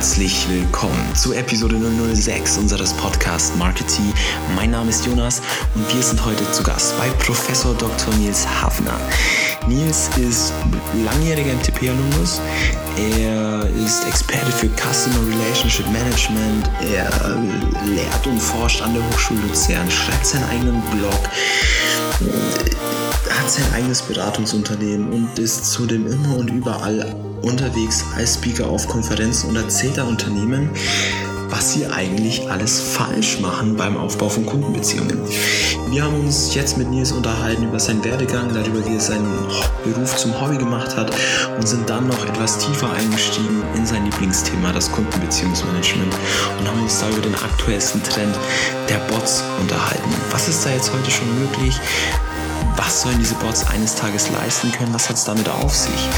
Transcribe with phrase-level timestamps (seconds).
[0.00, 4.14] herzlich willkommen zu Episode 006 unseres Podcasts Marketing.
[4.56, 5.42] Mein Name ist Jonas
[5.74, 8.14] und wir sind heute zu Gast bei Professor Dr.
[8.14, 8.98] Nils Hafner.
[9.68, 10.52] Nils ist
[11.04, 12.40] langjähriger MTP-Alumnus.
[12.96, 16.70] Er ist Experte für Customer Relationship Management.
[16.92, 17.10] Er
[17.86, 21.20] lehrt und forscht an der Hochschule Luzern, schreibt seinen eigenen Blog
[23.30, 29.50] hat sein eigenes Beratungsunternehmen und ist zudem immer und überall unterwegs als Speaker auf Konferenzen
[29.50, 30.70] und erzählt an Unternehmen,
[31.50, 35.20] was sie eigentlich alles falsch machen beim Aufbau von Kundenbeziehungen.
[35.90, 39.26] Wir haben uns jetzt mit Nils unterhalten über seinen Werdegang, darüber, wie er seinen
[39.84, 41.10] Beruf zum Hobby gemacht hat
[41.56, 46.14] und sind dann noch etwas tiefer eingestiegen in sein Lieblingsthema, das Kundenbeziehungsmanagement
[46.58, 48.34] und haben uns da über den aktuellsten Trend
[48.88, 50.10] der Bots unterhalten.
[50.30, 51.74] Was ist da jetzt heute schon möglich?
[52.76, 56.08] was sollen diese Bots eines Tages leisten können, was hat es damit auf sich.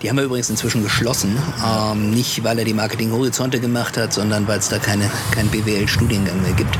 [0.01, 1.38] Die haben wir übrigens inzwischen geschlossen.
[1.63, 5.50] Ähm, nicht, weil er die Marketing Horizonte gemacht hat, sondern weil es da keine, keinen
[5.50, 6.78] BWL-Studiengang mehr gibt.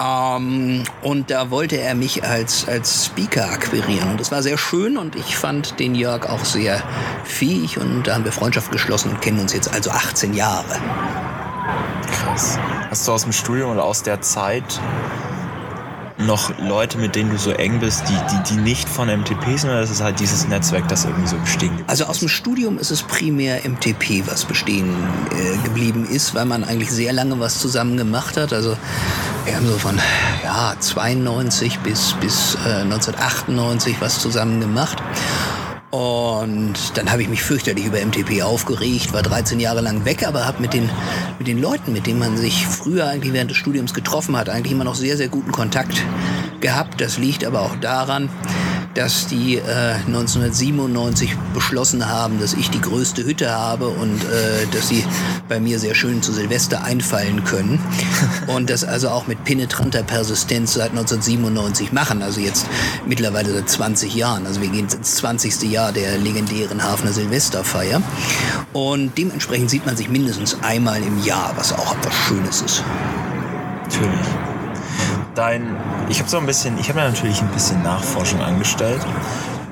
[0.00, 4.10] Ähm, und da wollte er mich als, als Speaker akquirieren.
[4.10, 6.82] Und das war sehr schön und ich fand den Jörg auch sehr
[7.24, 10.76] fähig und da haben wir Freundschaft geschlossen und kennen uns jetzt also 18 Jahre.
[12.12, 12.58] Krass.
[12.90, 14.80] Hast du aus dem Studium oder aus der Zeit
[16.18, 19.70] noch Leute, mit denen du so eng bist, die, die, die nicht von MTP sind,
[19.70, 21.88] oder ist es halt dieses Netzwerk, das irgendwie so bestehen gibt?
[21.88, 24.94] Also aus dem Studium ist es primär MTP, was bestehen
[25.30, 28.52] äh, geblieben ist, weil man eigentlich sehr lange was zusammen gemacht hat.
[28.52, 28.76] Also
[29.44, 29.98] wir haben so von
[30.42, 34.98] ja, 92 bis, bis äh, 1998 was zusammen gemacht.
[35.90, 40.46] Und dann habe ich mich fürchterlich über MTP aufgeregt, war 13 Jahre lang weg, aber
[40.46, 40.90] habe mit den,
[41.38, 44.72] mit den Leuten, mit denen man sich früher eigentlich während des Studiums getroffen hat, eigentlich
[44.72, 46.02] immer noch sehr, sehr guten Kontakt
[46.60, 47.00] gehabt.
[47.00, 48.28] Das liegt aber auch daran,
[48.98, 54.88] dass die äh, 1997 beschlossen haben, dass ich die größte Hütte habe und äh, dass
[54.88, 55.04] sie
[55.48, 57.78] bei mir sehr schön zu Silvester einfallen können.
[58.48, 62.22] und das also auch mit penetranter Persistenz seit 1997 machen.
[62.22, 62.66] Also jetzt
[63.06, 64.46] mittlerweile seit 20 Jahren.
[64.46, 65.62] Also wir gehen ins 20.
[65.70, 68.02] Jahr der legendären Hafner Silvesterfeier.
[68.72, 72.82] Und dementsprechend sieht man sich mindestens einmal im Jahr, was auch etwas Schönes ist.
[73.84, 74.47] Natürlich
[75.38, 75.76] dein,
[76.08, 79.00] ich habe so ein bisschen, ich habe mir natürlich ein bisschen Nachforschung angestellt,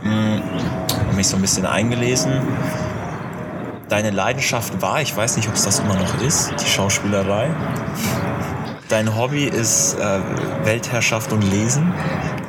[0.04, 2.32] mh, hm, mich so ein bisschen eingelesen.
[3.88, 7.48] Deine Leidenschaft war, ich weiß nicht, ob es das immer noch ist, die Schauspielerei.
[8.88, 10.20] Dein Hobby ist äh,
[10.64, 11.92] Weltherrschaft und Lesen.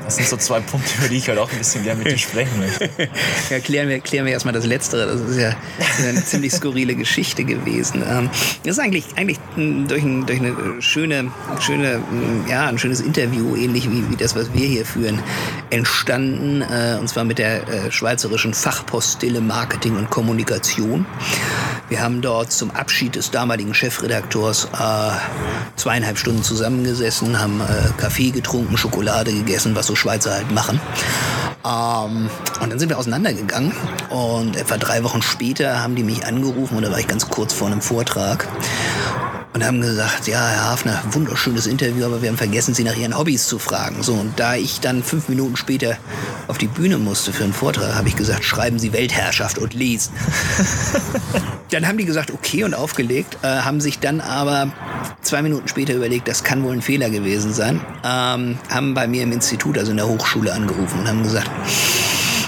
[0.07, 2.17] Das sind so zwei Punkte, über die ich halt auch ein bisschen gerne mit dir
[2.17, 2.89] sprechen möchte.
[3.49, 5.05] ja, klären wir, klären wir erstmal das Letztere.
[5.05, 5.53] Das ist ja
[5.99, 8.05] eine ziemlich skurrile Geschichte gewesen.
[8.09, 8.29] Ähm,
[8.63, 12.01] das ist eigentlich, eigentlich durch, ein, durch eine schöne, schöne,
[12.49, 15.19] ja, ein schönes Interview, ähnlich wie, wie das, was wir hier führen,
[15.71, 16.61] entstanden.
[16.61, 21.05] Äh, und zwar mit der äh, schweizerischen Fachpostille Marketing und Kommunikation.
[21.89, 25.11] Wir haben dort zum Abschied des damaligen Chefredakteurs äh,
[25.75, 30.79] zweieinhalb Stunden zusammengesessen, haben äh, Kaffee getrunken, Schokolade gegessen, was so Schweizer halt machen.
[31.65, 32.29] Ähm,
[32.61, 33.73] und dann sind wir auseinandergegangen
[34.09, 37.53] und etwa drei Wochen später haben die mich angerufen und da war ich ganz kurz
[37.53, 38.47] vor einem Vortrag
[39.57, 43.17] und haben gesagt, ja, Herr Hafner, wunderschönes Interview, aber wir haben vergessen, Sie nach Ihren
[43.17, 44.03] Hobbys zu fragen.
[44.03, 45.97] So, und da ich dann fünf Minuten später
[46.47, 50.13] auf die Bühne musste für einen Vortrag, habe ich gesagt, schreiben Sie Weltherrschaft und lesen.
[51.71, 54.71] dann haben die gesagt, okay und aufgelegt, äh, haben sich dann aber
[55.23, 59.23] zwei Minuten später überlegt, das kann wohl ein Fehler gewesen sein, ähm, haben bei mir
[59.23, 61.49] im Institut, also in der Hochschule angerufen und haben gesagt,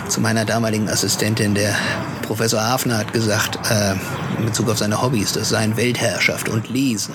[0.10, 1.74] zu meiner damaligen Assistentin, der
[2.22, 3.96] Professor Hafner hat gesagt, äh,
[4.40, 7.14] in Bezug auf seine Hobbys, das seien Weltherrschaft und Lesen.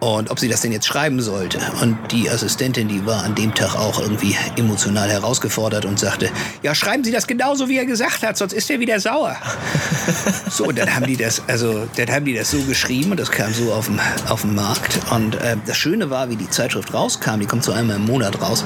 [0.00, 1.58] Und ob sie das denn jetzt schreiben sollte.
[1.82, 6.30] Und die Assistentin, die war an dem Tag auch irgendwie emotional herausgefordert und sagte,
[6.62, 9.36] ja, schreiben Sie das genauso, wie er gesagt hat, sonst ist er wieder sauer.
[10.50, 13.30] so, und dann haben die das, also, dann haben die das so geschrieben und das
[13.30, 14.00] kam so auf dem,
[14.30, 14.98] auf dem Markt.
[15.10, 18.40] Und äh, das Schöne war, wie die Zeitschrift rauskam, die kommt so einmal im Monat
[18.40, 18.64] raus.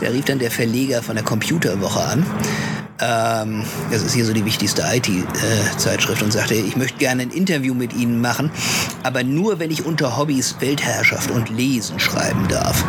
[0.00, 2.24] Da rief dann der Verleger von der Computerwoche an
[3.00, 7.74] ähm, das ist hier so die wichtigste IT-Zeitschrift, und sagte, ich möchte gerne ein Interview
[7.74, 8.50] mit Ihnen machen,
[9.02, 12.84] aber nur, wenn ich unter Hobbys Weltherrschaft und Lesen schreiben darf.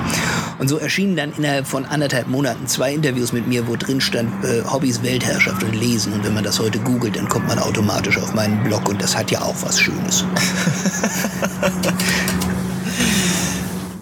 [0.59, 4.43] Und so erschienen dann innerhalb von anderthalb Monaten zwei Interviews mit mir, wo drin stand
[4.43, 6.13] äh, Hobbys Weltherrschaft und Lesen.
[6.13, 9.15] Und wenn man das heute googelt, dann kommt man automatisch auf meinen Blog und das
[9.15, 10.25] hat ja auch was Schönes.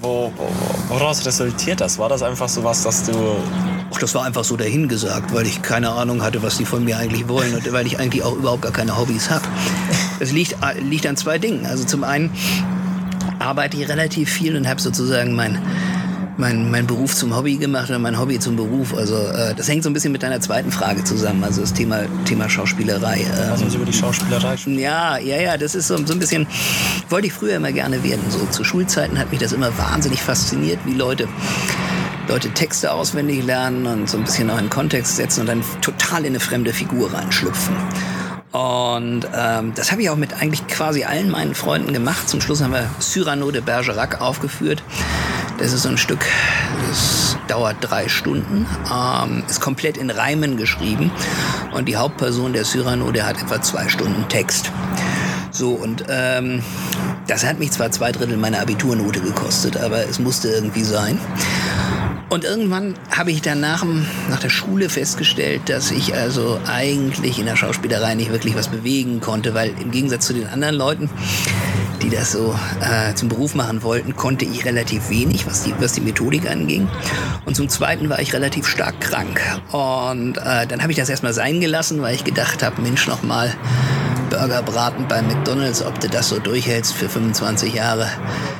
[0.05, 1.97] wo, wo, woraus resultiert das?
[1.97, 3.13] War das einfach so was, dass du
[3.93, 6.97] Ach, das war einfach so dahingesagt, weil ich keine Ahnung hatte, was die von mir
[6.97, 9.45] eigentlich wollen und weil ich eigentlich auch überhaupt gar keine Hobbys habe.
[10.19, 11.65] Es liegt, liegt an zwei Dingen.
[11.65, 12.31] Also zum einen
[13.39, 15.59] arbeite ich relativ viel und habe sozusagen mein,
[16.37, 18.93] mein, mein Beruf zum Hobby gemacht oder mein Hobby zum Beruf.
[18.93, 22.01] Also äh, das hängt so ein bisschen mit deiner zweiten Frage zusammen, also das Thema,
[22.25, 23.21] Thema Schauspielerei.
[23.21, 24.55] Ähm, also über die Schauspielerei.
[24.65, 26.47] Ja, ja, ja, das ist so, so ein bisschen,
[27.09, 28.23] wollte ich früher immer gerne werden.
[28.29, 31.27] So zu Schulzeiten hat mich das immer wahnsinnig fasziniert, wie Leute
[32.27, 36.21] Leute Texte auswendig lernen und so ein bisschen auch in Kontext setzen und dann total
[36.21, 37.75] in eine fremde Figur reinschlüpfen.
[38.51, 42.27] Und ähm, das habe ich auch mit eigentlich quasi allen meinen Freunden gemacht.
[42.27, 44.81] Zum Schluss haben wir Cyrano de Bergerac aufgeführt.
[45.57, 46.25] Das ist so ein Stück,
[46.89, 51.11] das dauert drei Stunden, ähm, ist komplett in Reimen geschrieben
[51.71, 54.71] und die Hauptperson der Cyrano, der hat etwa zwei Stunden Text.
[55.51, 56.61] So, und ähm,
[57.27, 61.17] das hat mich zwar zwei Drittel meiner Abiturnote gekostet, aber es musste irgendwie sein.
[62.29, 63.85] Und irgendwann habe ich dann nach,
[64.29, 69.19] nach der Schule festgestellt, dass ich also eigentlich in der Schauspielerei nicht wirklich was bewegen
[69.19, 71.09] konnte, weil im Gegensatz zu den anderen Leuten,
[72.01, 75.93] die das so äh, zum Beruf machen wollten, konnte ich relativ wenig, was die, was
[75.93, 76.87] die Methodik anging.
[77.45, 79.39] Und zum Zweiten war ich relativ stark krank.
[79.71, 83.55] Und äh, dann habe ich das erstmal sein gelassen, weil ich gedacht habe, Mensch, nochmal
[84.29, 88.07] Burgerbraten bei McDonalds, ob du das so durchhältst für 25 Jahre.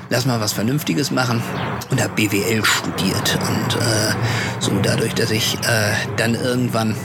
[0.09, 1.41] Lass mal was Vernünftiges machen.
[1.89, 3.37] Und habe BWL studiert.
[3.47, 4.13] Und äh,
[4.59, 6.95] so dadurch, dass ich äh, dann irgendwann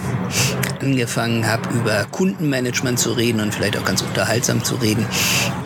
[0.81, 5.07] angefangen habe, über Kundenmanagement zu reden und vielleicht auch ganz unterhaltsam zu reden,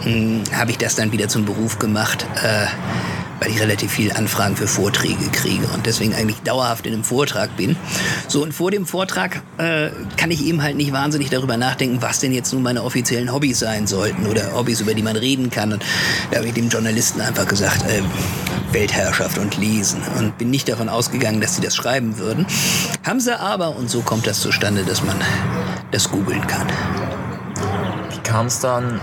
[0.02, 2.26] hm, habe ich das dann wieder zum Beruf gemacht.
[2.43, 2.67] Äh,
[3.40, 7.56] weil ich relativ viel Anfragen für Vorträge kriege und deswegen eigentlich dauerhaft in einem Vortrag
[7.56, 7.76] bin.
[8.28, 12.20] So, und vor dem Vortrag äh, kann ich eben halt nicht wahnsinnig darüber nachdenken, was
[12.20, 15.72] denn jetzt nun meine offiziellen Hobbys sein sollten oder Hobbys, über die man reden kann.
[15.72, 15.84] Und
[16.31, 18.02] da habe ich dem Journalisten einfach gesagt, äh,
[18.72, 22.46] Weltherrschaft und Lesen und bin nicht davon ausgegangen, dass sie das schreiben würden.
[23.05, 25.17] Haben sie aber und so kommt das zustande, dass man
[25.93, 26.67] das googeln kann.
[28.10, 29.00] Wie kam es dann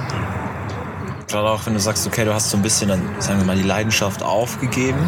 [1.32, 3.56] gerade auch wenn du sagst, okay, du hast so ein bisschen dann, sagen wir mal,
[3.56, 5.00] die Leidenschaft aufgegeben,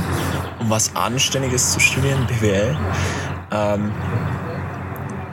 [0.60, 2.77] um was Anständiges zu studieren, BWL.
[3.51, 3.92] Ähm,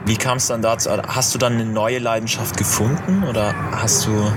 [0.05, 0.89] wie kam es dann dazu?
[0.89, 4.33] Hast du dann eine neue Leidenschaft gefunden oder hast du?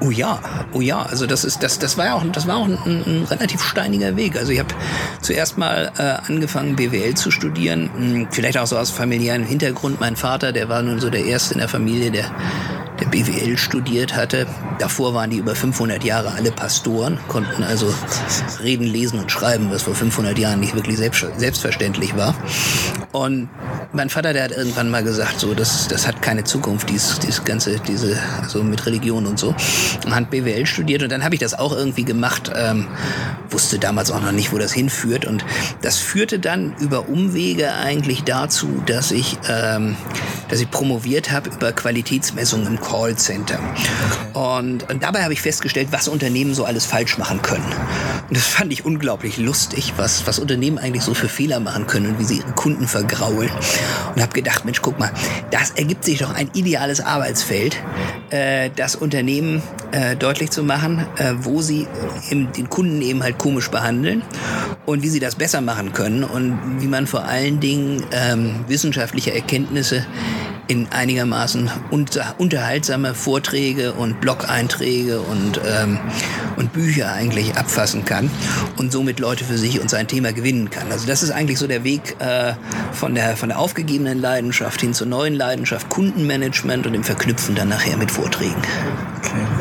[0.00, 0.38] Oh ja,
[0.72, 1.02] oh ja.
[1.02, 4.36] Also das ist das das war auch das war auch ein, ein relativ steiniger Weg.
[4.36, 4.72] Also ich habe
[5.20, 10.00] zuerst mal äh, angefangen BWL zu studieren, hm, vielleicht auch so aus familiären Hintergrund.
[10.00, 12.30] Mein Vater, der war nun so der erste in der Familie, der
[13.00, 14.46] der BWL studiert hatte.
[14.78, 17.92] Davor waren die über 500 Jahre alle Pastoren, konnten also
[18.62, 22.34] reden, lesen und schreiben, was vor 500 Jahren nicht wirklich selbst, selbstverständlich war.
[23.12, 23.48] Und
[23.92, 27.44] mein Vater, der hat irgendwann mal gesagt, so, das, das hat keine Zukunft, dieses, dieses
[27.44, 29.54] ganze, diese, also mit Religion und so.
[30.04, 32.88] Und hat BWL studiert und dann habe ich das auch irgendwie gemacht, ähm,
[33.50, 35.24] wusste damals auch noch nicht, wo das hinführt.
[35.24, 35.44] Und
[35.82, 39.96] das führte dann über Umwege eigentlich dazu, dass ich ähm,
[40.48, 43.58] dass ich promoviert habe über Qualitätsmessungen im Callcenter.
[44.32, 47.64] Und, und dabei habe ich festgestellt, was Unternehmen so alles falsch machen können.
[48.28, 52.06] Und das fand ich unglaublich lustig, was, was Unternehmen eigentlich so für Fehler machen können
[52.06, 53.50] und wie sie ihre Kunden vergraulen.
[54.14, 55.10] Und habe gedacht, Mensch, guck mal,
[55.50, 57.76] das ergibt sich doch ein ideales Arbeitsfeld,
[58.30, 61.86] äh, das Unternehmen äh, deutlich zu machen, äh, wo sie
[62.30, 64.22] im, den Kunden eben halt komisch behandeln
[64.86, 69.34] und wie sie das besser machen können und wie man vor allen Dingen ähm, wissenschaftliche
[69.34, 70.06] Erkenntnisse
[70.68, 75.98] in einigermaßen unter, unterhaltsame Vorträge und Blog-Einträge und, ähm,
[76.56, 78.30] und Bücher eigentlich abfassen kann
[78.76, 80.92] und somit Leute für sich und sein Thema gewinnen kann.
[80.92, 82.52] Also das ist eigentlich so der Weg äh,
[82.92, 87.70] von, der, von der aufgegebenen Leidenschaft hin zur neuen Leidenschaft, Kundenmanagement und dem Verknüpfen dann
[87.70, 88.62] nachher mit Vorträgen.
[89.18, 89.57] Okay.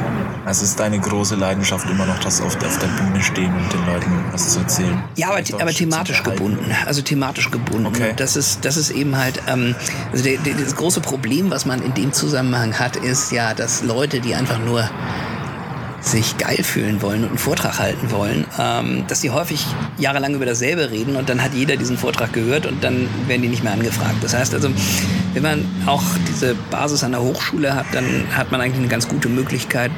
[0.48, 3.86] Also ist deine große Leidenschaft immer noch das auf, auf der Bühne stehen und den
[3.86, 5.04] Leuten was zu erzählen?
[5.18, 6.72] Ja, aber, aber thematisch gebunden.
[6.86, 7.86] Also thematisch gebunden.
[7.86, 8.14] Okay.
[8.16, 9.76] Das ist, das ist eben halt, ähm,
[10.14, 13.84] also der, der, das große Problem, was man in dem Zusammenhang hat, ist ja, dass
[13.84, 14.90] Leute, die einfach nur
[16.02, 19.66] sich geil fühlen wollen und einen Vortrag halten wollen, ähm, dass die häufig
[19.98, 23.48] jahrelang über dasselbe reden und dann hat jeder diesen Vortrag gehört und dann werden die
[23.50, 24.16] nicht mehr angefragt.
[24.22, 24.70] Das heißt also,
[25.34, 29.08] wenn man auch diese Basis an der Hochschule hat, dann hat man eigentlich eine ganz
[29.08, 29.92] gute Möglichkeit,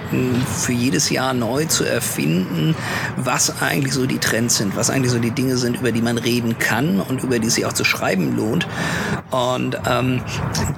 [0.57, 2.75] für jedes Jahr neu zu erfinden,
[3.15, 6.17] was eigentlich so die Trends sind, was eigentlich so die Dinge sind, über die man
[6.17, 8.67] reden kann und über die sich auch zu schreiben lohnt.
[9.31, 10.21] Und ähm,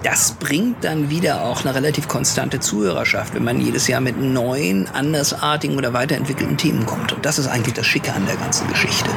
[0.04, 4.88] das bringt dann wieder auch eine relativ konstante Zuhörerschaft, wenn man jedes Jahr mit neuen,
[5.12, 7.12] andersartigen oder weiterentwickelten Themen kommt.
[7.12, 9.10] Und das ist eigentlich das Schicke an der ganzen Geschichte.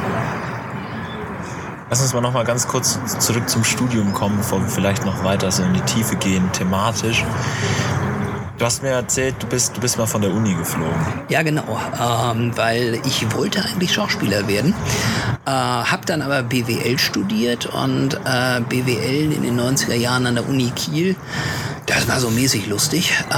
[1.89, 5.23] Lass uns mal noch mal ganz kurz zurück zum Studium kommen, bevor wir vielleicht noch
[5.23, 7.23] weiter so in die Tiefe gehen, thematisch.
[8.57, 10.95] Du hast mir erzählt, du bist, du bist mal von der Uni geflogen.
[11.29, 14.73] Ja, genau, ähm, weil ich wollte eigentlich Schauspieler werden,
[15.45, 20.47] äh, habe dann aber BWL studiert und äh, BWL in den 90er Jahren an der
[20.47, 21.17] Uni Kiel
[21.85, 23.33] das war so mäßig lustig, äh,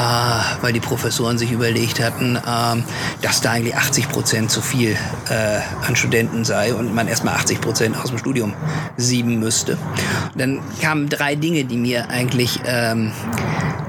[0.62, 2.84] weil die Professoren sich überlegt hatten, äh,
[3.22, 4.98] dass da eigentlich 80 Prozent zu viel
[5.30, 8.54] äh, an Studenten sei und man erstmal 80 Prozent aus dem Studium
[8.96, 9.74] sieben müsste.
[10.34, 13.12] Und dann kamen drei Dinge, die mir eigentlich ähm,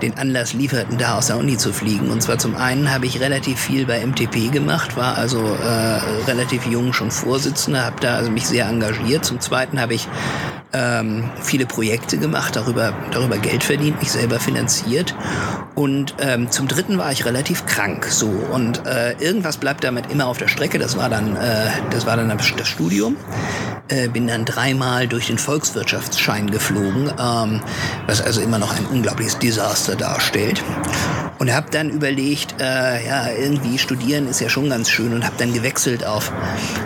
[0.02, 2.10] den Anlass lieferten, da aus der Uni zu fliegen.
[2.10, 6.66] Und zwar zum einen habe ich relativ viel bei MTP gemacht, war also äh, relativ
[6.66, 9.24] jung schon Vorsitzender, habe da also mich sehr engagiert.
[9.24, 10.08] Zum zweiten habe ich
[10.72, 15.14] ähm, viele Projekte gemacht, darüber, darüber Geld verdient, mich selber finanziert.
[15.74, 18.06] Und ähm, zum Dritten war ich relativ krank.
[18.06, 20.78] So und äh, irgendwas bleibt damit immer auf der Strecke.
[20.78, 23.16] Das war dann, äh, das war dann das Studium.
[23.88, 27.62] Äh, bin dann dreimal durch den Volkswirtschaftsschein geflogen, ähm,
[28.06, 30.62] was also immer noch ein unglaubliches Desaster darstellt.
[31.38, 35.36] Und habe dann überlegt, äh, ja, irgendwie studieren ist ja schon ganz schön und habe
[35.38, 36.32] dann gewechselt auf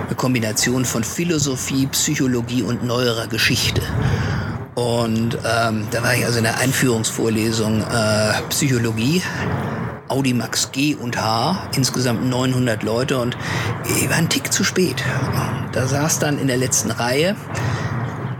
[0.06, 3.80] eine Kombination von Philosophie, Psychologie und neuerer Geschichte.
[4.75, 9.23] Und ähm, da war ich also in der Einführungsvorlesung äh, Psychologie
[10.12, 13.37] Audimax G und H, insgesamt 900 Leute und
[13.87, 15.02] ich war ein Tick zu spät.
[15.73, 17.35] Da saß dann in der letzten Reihe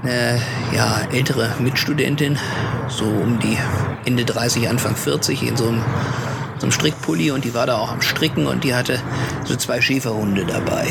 [0.03, 0.41] eine
[0.75, 2.39] ja, ältere Mitstudentin,
[2.89, 3.57] so um die
[4.05, 5.83] Ende 30, Anfang 40, in so einem,
[6.59, 8.99] so einem Strickpulli und die war da auch am Stricken und die hatte
[9.45, 10.87] so zwei Schäferhunde dabei.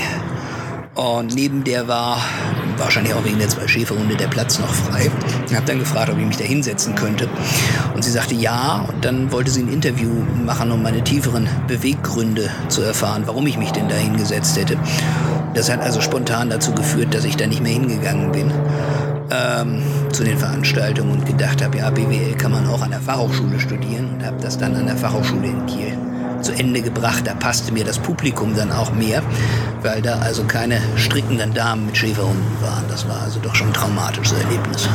[0.93, 2.17] Und neben der war,
[2.77, 5.09] wahrscheinlich auch wegen der zwei Schäferhunde, der Platz noch frei.
[5.47, 7.29] Ich habe dann gefragt, ob ich mich da hinsetzen könnte.
[7.95, 8.85] Und sie sagte ja.
[8.89, 10.09] Und dann wollte sie ein Interview
[10.45, 14.77] machen, um meine tieferen Beweggründe zu erfahren, warum ich mich denn da hingesetzt hätte.
[15.53, 18.51] Das hat also spontan dazu geführt, dass ich da nicht mehr hingegangen bin
[19.31, 23.59] ähm, zu den Veranstaltungen und gedacht habe, ja, BWL kann man auch an der Fachhochschule
[23.59, 25.97] studieren und habe das dann an der Fachhochschule in Kiel
[26.41, 27.25] zu Ende gebracht.
[27.25, 29.21] Da passte mir das Publikum dann auch mehr,
[29.81, 32.83] weil da also keine strickenden Damen mit Schäferhunden waren.
[32.89, 34.89] Das war also doch schon ein traumatisches Erlebnis.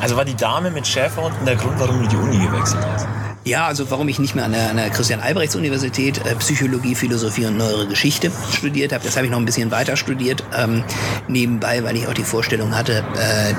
[0.00, 3.06] Also war die Dame mit Schäferhunden der Grund, warum du die Uni gewechselt hast?
[3.44, 7.56] Ja, also warum ich nicht mehr an der, an der Christian-Albrechts-Universität äh, Psychologie, Philosophie und
[7.56, 10.44] Neuere Geschichte studiert habe, das habe ich noch ein bisschen weiter studiert.
[10.56, 10.84] Ähm,
[11.26, 13.54] nebenbei, weil ich auch die Vorstellung hatte, äh,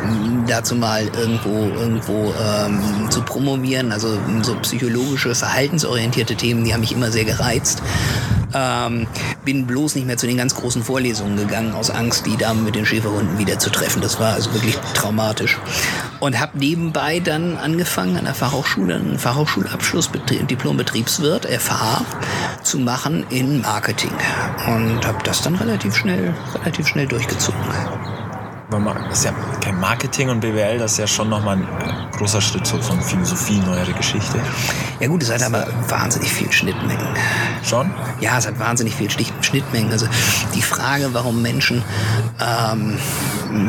[0.48, 3.92] dazu mal irgendwo, irgendwo ähm, zu promovieren.
[3.92, 7.84] Also so psychologische, verhaltensorientierte Themen, die haben mich immer sehr gereizt.
[8.54, 9.08] Ähm,
[9.46, 12.76] bin bloß nicht mehr zu den ganz großen Vorlesungen gegangen, aus Angst, die Damen mit
[12.76, 14.02] den Schäferhunden wieder zu treffen.
[14.02, 15.60] Das war also wirklich traumatisch.
[16.20, 22.06] Und habe nebenbei dann angefangen, an der Fachhochschule einen Fachhochschulabschluss, Diplom-Betriebswirt, FH,
[22.64, 24.12] zu machen in Marketing.
[24.68, 27.60] Und habe das dann relativ schnell, relativ schnell durchgezogen.
[28.80, 31.68] Das ist ja kein Marketing und BWL, das ist ja schon nochmal ein
[32.18, 34.40] großer Schritt so von Philosophie, neuere Geschichte.
[35.00, 37.08] Ja gut, es hat aber wahnsinnig viel Schnittmengen.
[37.64, 37.92] Schon?
[38.20, 39.92] Ja, es hat wahnsinnig viel Schnittmengen.
[39.92, 40.08] Also
[40.54, 41.84] die Frage, warum Menschen
[42.42, 42.98] ähm,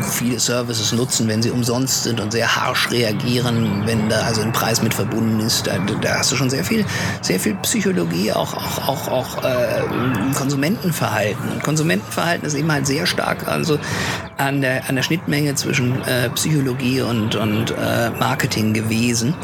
[0.02, 4.52] viele Services nutzen, wenn sie umsonst sind und sehr harsch reagieren, wenn da also ein
[4.52, 6.84] Preis mit verbunden ist, da, da hast du schon sehr viel,
[7.20, 9.82] sehr viel Psychologie, auch, auch, auch, auch äh,
[10.34, 11.52] Konsumentenverhalten.
[11.52, 13.78] Und Konsumentenverhalten ist eben halt sehr stark also
[14.37, 19.34] an der, an der Schnittmenge zwischen äh, Psychologie und, und äh, Marketing gewesen.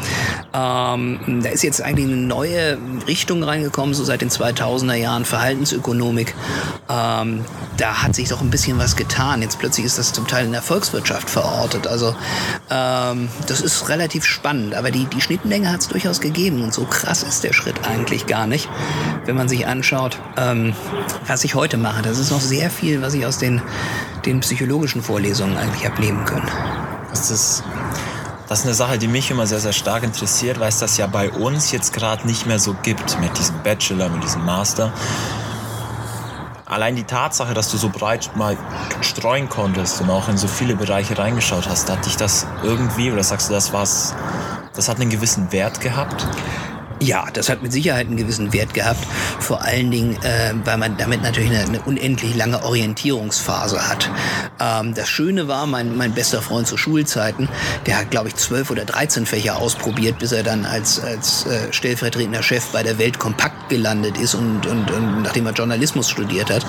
[0.53, 2.77] Ähm, da ist jetzt eigentlich eine neue
[3.07, 6.35] Richtung reingekommen, so seit den 2000er Jahren, Verhaltensökonomik.
[6.89, 7.45] Ähm,
[7.77, 9.41] da hat sich doch ein bisschen was getan.
[9.41, 11.87] Jetzt plötzlich ist das zum Teil in der Volkswirtschaft verortet.
[11.87, 12.15] Also
[12.69, 14.75] ähm, das ist relativ spannend.
[14.75, 16.63] Aber die, die Schnittmenge hat es durchaus gegeben.
[16.63, 18.69] Und so krass ist der Schritt eigentlich gar nicht,
[19.25, 20.73] wenn man sich anschaut, ähm,
[21.27, 22.01] was ich heute mache.
[22.01, 23.61] Das ist noch sehr viel, was ich aus den,
[24.25, 26.49] den psychologischen Vorlesungen eigentlich ableben können.
[27.09, 27.63] Das ist
[28.51, 31.07] das ist eine Sache, die mich immer sehr, sehr stark interessiert, weil es das ja
[31.07, 34.91] bei uns jetzt gerade nicht mehr so gibt mit diesem Bachelor, mit diesem Master.
[36.65, 38.57] Allein die Tatsache, dass du so breit mal
[38.99, 43.23] streuen konntest und auch in so viele Bereiche reingeschaut hast, hat dich das irgendwie, oder
[43.23, 44.13] sagst du, das war's,
[44.73, 46.27] das hat einen gewissen Wert gehabt?
[47.01, 49.03] Ja, das hat mit Sicherheit einen gewissen Wert gehabt.
[49.39, 54.07] Vor allen Dingen, äh, weil man damit natürlich eine, eine unendlich lange Orientierungsphase hat.
[54.59, 57.49] Ähm, das Schöne war, mein, mein bester Freund zu Schulzeiten,
[57.87, 61.73] der hat, glaube ich, zwölf oder dreizehn Fächer ausprobiert, bis er dann als, als äh,
[61.73, 66.51] stellvertretender Chef bei der Welt Kompakt gelandet ist und, und, und nachdem er Journalismus studiert
[66.51, 66.63] hat.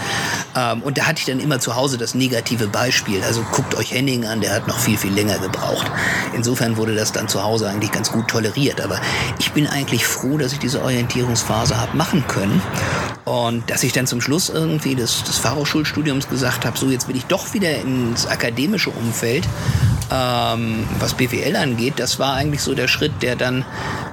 [0.57, 3.23] Ähm, und da hatte ich dann immer zu Hause das negative Beispiel.
[3.23, 5.91] Also guckt euch Henning an, der hat noch viel, viel länger gebraucht.
[6.35, 8.81] Insofern wurde das dann zu Hause eigentlich ganz gut toleriert.
[8.81, 8.99] Aber
[9.39, 12.63] ich bin eigentlich froh, froh, dass ich diese Orientierungsphase habe machen können.
[13.25, 17.17] Und dass ich dann zum Schluss irgendwie des, des Fachhochschulstudiums gesagt habe, so jetzt will
[17.17, 19.49] ich doch wieder ins akademische Umfeld,
[20.11, 23.65] ähm, was BWL angeht, das war eigentlich so der Schritt, der dann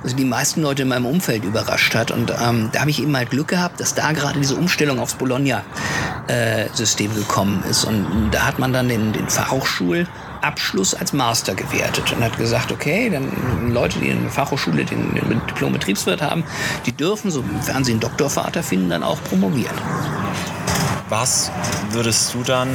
[0.04, 2.12] also die meisten Leute in meinem Umfeld überrascht hat.
[2.12, 5.16] Und ähm, da habe ich eben halt Glück gehabt, dass da gerade diese Umstellung aufs
[5.16, 7.86] Bologna-System äh, gekommen ist.
[7.86, 10.08] Und da hat man dann den, den Fachhochschul-
[10.42, 15.14] Abschluss als Master gewertet und hat gesagt, okay, dann Leute, die in der Fachhochschule den,
[15.16, 16.44] den Diplom-Betriebswirt haben,
[16.86, 19.76] die dürfen, sofern sie einen Doktorvater finden, dann auch promovieren.
[21.10, 21.52] Was
[21.92, 22.70] würdest du dann,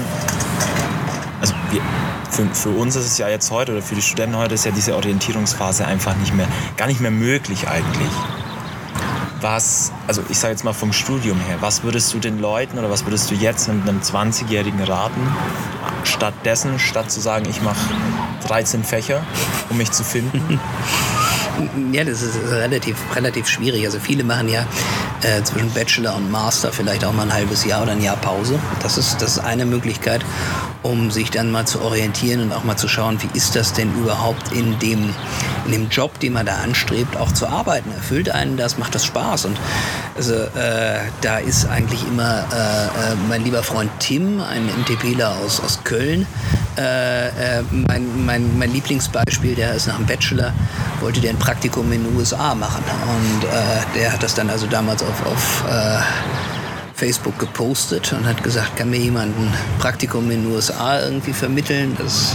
[1.40, 1.54] also
[2.30, 4.72] für, für, uns ist es ja jetzt heute oder für die Studenten heute ist ja
[4.72, 8.10] diese Orientierungsphase einfach nicht mehr, gar nicht mehr möglich eigentlich.
[9.44, 12.88] Was, also ich sage jetzt mal vom Studium her, was würdest du den Leuten oder
[12.88, 15.20] was würdest du jetzt mit einem 20-Jährigen raten,
[16.02, 17.76] stattdessen, statt zu sagen, ich mache
[18.48, 19.22] 13 Fächer,
[19.68, 20.58] um mich zu finden?
[21.92, 23.84] Ja, das ist relativ, relativ schwierig.
[23.84, 24.66] Also viele machen ja
[25.22, 28.58] äh, zwischen Bachelor und Master vielleicht auch mal ein halbes Jahr oder ein Jahr Pause.
[28.82, 30.24] Das ist, das ist eine Möglichkeit,
[30.82, 33.92] um sich dann mal zu orientieren und auch mal zu schauen, wie ist das denn
[33.94, 35.14] überhaupt in dem,
[35.64, 37.90] in dem Job, den man da anstrebt, auch zu arbeiten.
[37.92, 39.46] Erfüllt einen das, macht das Spaß.
[39.46, 39.58] Und
[40.16, 45.60] also äh, da ist eigentlich immer äh, äh mein lieber Freund Tim, ein MTPler aus,
[45.60, 46.26] aus Köln,
[46.76, 50.52] äh, äh, mein, mein, mein Lieblingsbeispiel, der ist nach dem Bachelor,
[51.00, 52.82] wollte der ein Praktikum in den USA machen.
[53.02, 55.98] Und äh, der hat das dann also damals auf, auf äh,
[56.94, 61.94] Facebook gepostet und hat gesagt, kann mir jemand ein Praktikum in den USA irgendwie vermitteln?
[61.98, 62.34] Das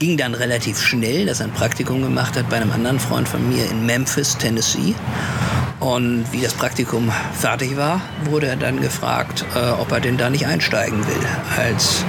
[0.00, 3.48] ging dann relativ schnell, dass er ein Praktikum gemacht hat bei einem anderen Freund von
[3.48, 4.96] mir in Memphis, Tennessee.
[5.78, 10.30] Und wie das Praktikum fertig war, wurde er dann gefragt, äh, ob er denn da
[10.30, 12.04] nicht einsteigen will als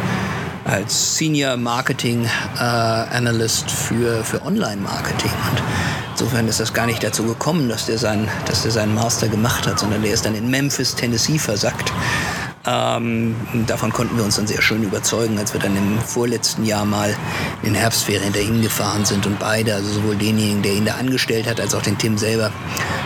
[0.68, 5.32] als Senior Marketing äh, Analyst für, für Online-Marketing.
[5.52, 5.64] Und
[6.20, 9.68] insofern ist das gar nicht dazu gekommen, dass der, sein, dass der seinen Master gemacht
[9.68, 11.94] hat, sondern der ist dann in Memphis, Tennessee versackt.
[12.68, 16.84] Ähm, davon konnten wir uns dann sehr schön überzeugen, als wir dann im vorletzten Jahr
[16.84, 17.16] mal
[17.64, 21.48] in den Herbstferien dahin gefahren sind und beide, also sowohl denjenigen, der ihn da angestellt
[21.48, 22.52] hat, als auch den Tim selber,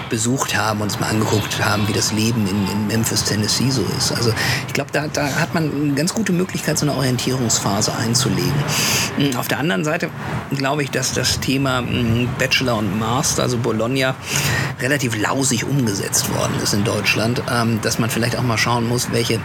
[0.10, 3.84] besucht haben, und uns mal angeguckt haben, wie das Leben in, in Memphis, Tennessee so
[3.97, 4.12] ist.
[4.12, 4.34] Also
[4.67, 8.54] ich glaube, da, da hat man eine ganz gute Möglichkeit, so eine Orientierungsphase einzulegen.
[9.17, 10.10] Hm, auf der anderen Seite
[10.56, 14.15] glaube ich, dass das Thema hm, Bachelor und Master, also Bologna,
[14.82, 19.12] relativ lausig umgesetzt worden ist in Deutschland, ähm, dass man vielleicht auch mal schauen muss,
[19.12, 19.39] welche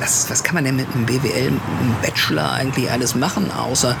[0.00, 1.60] was, was kann man denn mit einem BWL, einem
[2.02, 3.96] Bachelor eigentlich alles machen, außer,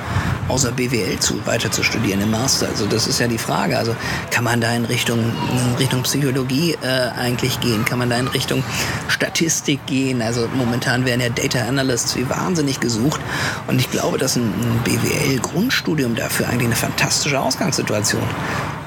[0.48, 2.68] außer BWL zu, weiter zu studieren im Master?
[2.68, 3.78] Also das ist ja die Frage.
[3.78, 3.94] Also
[4.30, 7.84] kann man da in Richtung, in Richtung Psychologie äh, eigentlich gehen?
[7.84, 8.62] Kann man da in Richtung
[9.08, 10.22] Statistik gehen?
[10.22, 13.20] Also momentan werden ja Data Analysts wie wahnsinnig gesucht.
[13.66, 18.22] Und ich glaube, dass ein, ein BWL-Grundstudium dafür eigentlich eine fantastische Ausgangssituation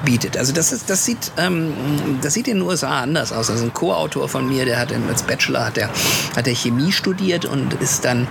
[0.04, 0.38] bietet.
[0.38, 1.72] Also das ist, das sieht, ähm,
[2.22, 3.50] das sieht in den USA anders aus.
[3.50, 5.90] Also ein Co-Autor von mir, der hat als Bachelor hat der,
[6.34, 8.26] hat der Chemie studiert und ist dann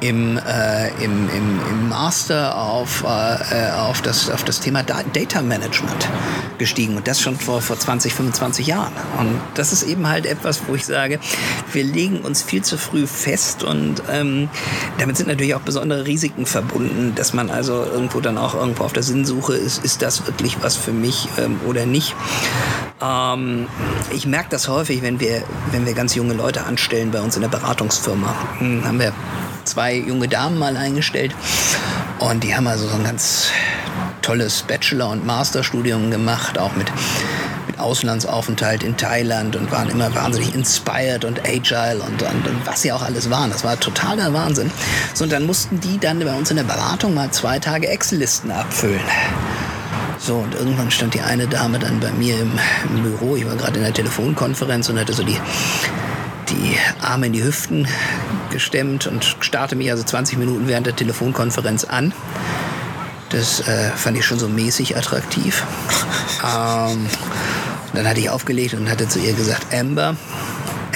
[0.00, 6.08] im, äh, im, im, im Master auf, äh, auf, das, auf das Thema Data Management
[6.58, 8.92] gestiegen und das schon vor, vor 20, 25 Jahren.
[9.18, 11.18] Und das ist eben halt etwas, wo ich sage,
[11.72, 14.48] wir legen uns viel zu früh fest und ähm,
[14.98, 18.92] damit sind natürlich auch besondere Risiken verbunden, dass man also irgendwo dann auch irgendwo auf
[18.92, 22.14] der Sinnsuche ist, ist das wirklich was für mich ähm, oder nicht.
[23.02, 23.66] Ähm,
[24.12, 27.42] ich merke das häufig, wenn wir, wenn wir ganz junge Leute anstellen bei uns in
[27.42, 28.34] der Beratungsfirma.
[28.58, 29.12] Hm, haben wir
[29.64, 31.34] zwei junge Damen mal eingestellt
[32.18, 33.50] und die haben also so ein ganz
[34.22, 36.86] tolles Bachelor- und Masterstudium gemacht, auch mit
[37.78, 42.92] Auslandsaufenthalt in Thailand und waren immer wahnsinnig inspired und agile und, und, und, was sie
[42.92, 43.50] auch alles waren.
[43.50, 44.70] Das war totaler Wahnsinn.
[45.14, 48.50] So, und dann mussten die dann bei uns in der Beratung mal zwei Tage Excel-Listen
[48.50, 49.00] abfüllen.
[50.18, 52.52] So, und irgendwann stand die eine Dame dann bei mir im,
[52.94, 53.36] im Büro.
[53.36, 55.38] Ich war gerade in der Telefonkonferenz und hatte so die,
[56.50, 57.86] die Arme in die Hüften
[58.50, 62.12] gestemmt und starrte mich also 20 Minuten während der Telefonkonferenz an.
[63.30, 65.64] Das äh, fand ich schon so mäßig attraktiv.
[66.44, 67.06] ähm,
[67.94, 70.16] dann hatte ich aufgelegt und hatte zu ihr gesagt, Amber,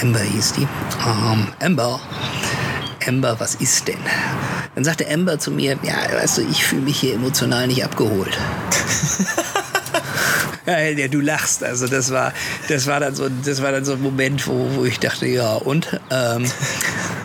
[0.01, 0.67] Amber hieß die,
[1.07, 1.99] ähm, Amber,
[3.07, 3.99] Amber, was ist denn?
[4.75, 8.37] Dann sagte Amber zu mir, ja, weißt du, ich fühle mich hier emotional nicht abgeholt.
[10.65, 11.63] ja, du lachst.
[11.63, 12.33] Also das war,
[12.67, 15.53] das war dann so, das war dann so ein Moment, wo, wo ich dachte, ja
[15.53, 15.99] und.
[16.11, 16.45] Ähm,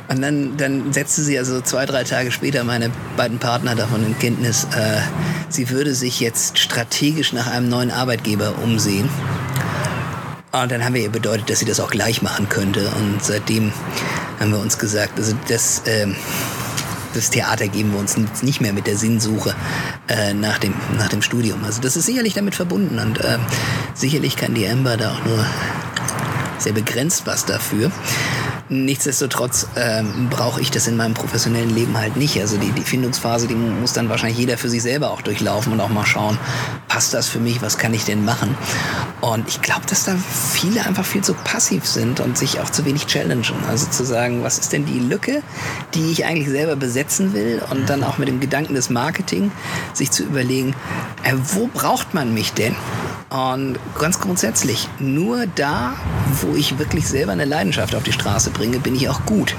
[0.08, 4.18] und dann, dann setzte sie also zwei, drei Tage später meine beiden Partner davon in
[4.18, 5.00] Kenntnis, äh,
[5.48, 9.08] sie würde sich jetzt strategisch nach einem neuen Arbeitgeber umsehen.
[10.50, 12.88] Und dann haben wir ihr bedeutet, dass sie das auch gleich machen könnte.
[12.96, 13.72] Und seitdem
[14.40, 16.08] haben wir uns gesagt, also das, äh,
[17.14, 19.54] das Theater geben wir uns nicht mehr mit der Sinnsuche
[20.08, 21.64] äh, nach, dem, nach dem Studium.
[21.64, 23.38] Also das ist sicherlich damit verbunden und äh,
[23.94, 25.44] sicherlich kann die Amber da auch nur
[26.58, 27.90] sehr begrenzt was dafür.
[28.72, 32.38] Nichtsdestotrotz ähm, brauche ich das in meinem professionellen Leben halt nicht.
[32.40, 35.80] Also die, die Findungsphase, die muss dann wahrscheinlich jeder für sich selber auch durchlaufen und
[35.80, 36.38] auch mal schauen,
[36.86, 38.56] passt das für mich, was kann ich denn machen?
[39.20, 40.14] Und ich glaube, dass da
[40.52, 43.56] viele einfach viel zu passiv sind und sich auch zu wenig challengen.
[43.68, 45.42] Also zu sagen, was ist denn die Lücke,
[45.94, 49.50] die ich eigentlich selber besetzen will und dann auch mit dem Gedanken des Marketing
[49.94, 50.76] sich zu überlegen,
[51.24, 52.76] äh, wo braucht man mich denn?
[53.30, 55.94] Und ganz grundsätzlich, nur da,
[56.40, 59.54] wo ich wirklich selber eine Leidenschaft auf die Straße bringe, bin ich auch gut.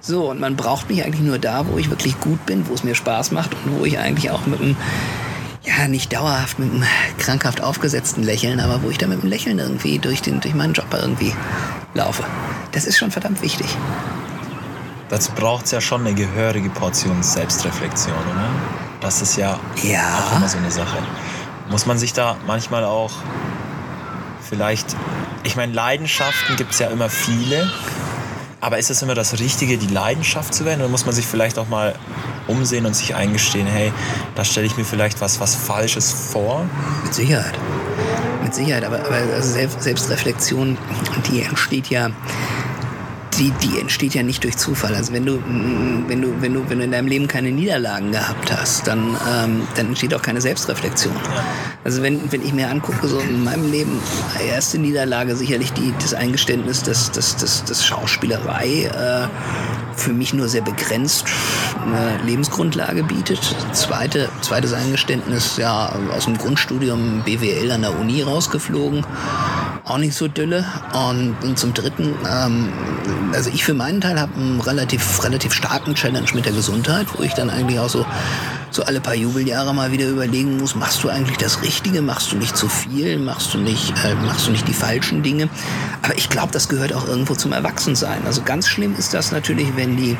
[0.00, 2.84] So, und man braucht mich eigentlich nur da, wo ich wirklich gut bin, wo es
[2.84, 4.76] mir Spaß macht und wo ich eigentlich auch mit einem,
[5.62, 6.84] ja, nicht dauerhaft mit einem
[7.18, 10.72] krankhaft aufgesetzten Lächeln, aber wo ich da mit einem Lächeln irgendwie durch, den, durch meinen
[10.72, 11.34] Job irgendwie
[11.92, 12.24] laufe.
[12.72, 13.66] Das ist schon verdammt wichtig.
[15.10, 18.48] Dazu braucht es ja schon eine gehörige Portion Selbstreflexion, oder?
[19.02, 20.24] Das ist ja, ja.
[20.24, 20.96] auch immer so eine Sache.
[21.72, 23.12] Muss man sich da manchmal auch
[24.46, 24.94] vielleicht,
[25.42, 27.72] ich meine, Leidenschaften gibt es ja immer viele,
[28.60, 30.80] aber ist es immer das Richtige, die Leidenschaft zu werden?
[30.80, 31.94] Oder muss man sich vielleicht auch mal
[32.46, 33.90] umsehen und sich eingestehen, hey,
[34.34, 36.66] da stelle ich mir vielleicht was, was Falsches vor?
[37.04, 37.54] Mit Sicherheit.
[38.42, 40.76] Mit Sicherheit, aber, aber also Selbstreflexion,
[41.30, 42.10] die entsteht ja
[43.42, 44.94] die, die entsteht ja nicht durch Zufall.
[44.94, 45.42] Also wenn du,
[46.06, 49.66] wenn du, wenn du, wenn du in deinem Leben keine Niederlagen gehabt hast, dann, ähm,
[49.74, 51.14] dann entsteht auch keine Selbstreflexion.
[51.82, 53.98] Also wenn, wenn ich mir angucke, so in meinem Leben,
[54.48, 59.28] erste Niederlage sicherlich die, das Eingeständnis, dass, dass, dass, dass Schauspielerei äh,
[59.96, 61.26] für mich nur sehr begrenzt
[61.84, 63.40] eine Lebensgrundlage bietet.
[63.72, 69.04] Zweite, zweites Eingeständnis, ja, aus dem Grundstudium BWL an der Uni rausgeflogen
[69.84, 70.64] auch nicht so dülle.
[70.92, 72.72] Und, und zum Dritten, ähm,
[73.32, 77.22] also ich für meinen Teil habe einen relativ, relativ starken Challenge mit der Gesundheit, wo
[77.22, 78.06] ich dann eigentlich auch so
[78.74, 82.36] so alle paar Jubeljahre mal wieder überlegen muss, machst du eigentlich das Richtige, machst du
[82.36, 85.48] nicht zu viel, machst du nicht, äh, machst du nicht die falschen Dinge.
[86.02, 88.24] Aber ich glaube, das gehört auch irgendwo zum Erwachsensein.
[88.26, 90.16] Also ganz schlimm ist das natürlich, wenn die,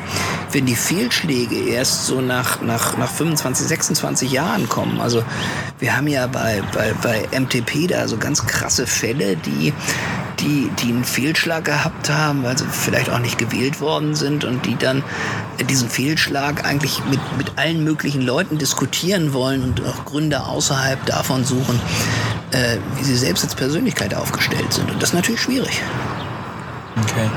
[0.51, 5.01] wenn die Fehlschläge erst so nach, nach, nach 25, 26 Jahren kommen.
[5.01, 5.23] Also
[5.79, 10.89] wir haben ja bei, bei, bei MTP da so ganz krasse Fälle, die die, die
[10.89, 15.03] einen Fehlschlag gehabt haben, weil sie vielleicht auch nicht gewählt worden sind und die dann
[15.69, 21.45] diesen Fehlschlag eigentlich mit, mit allen möglichen Leuten diskutieren wollen und auch Gründe außerhalb davon
[21.45, 21.79] suchen,
[22.51, 24.91] äh, wie sie selbst als Persönlichkeit aufgestellt sind.
[24.91, 25.81] Und das ist natürlich schwierig.
[27.01, 27.29] Okay.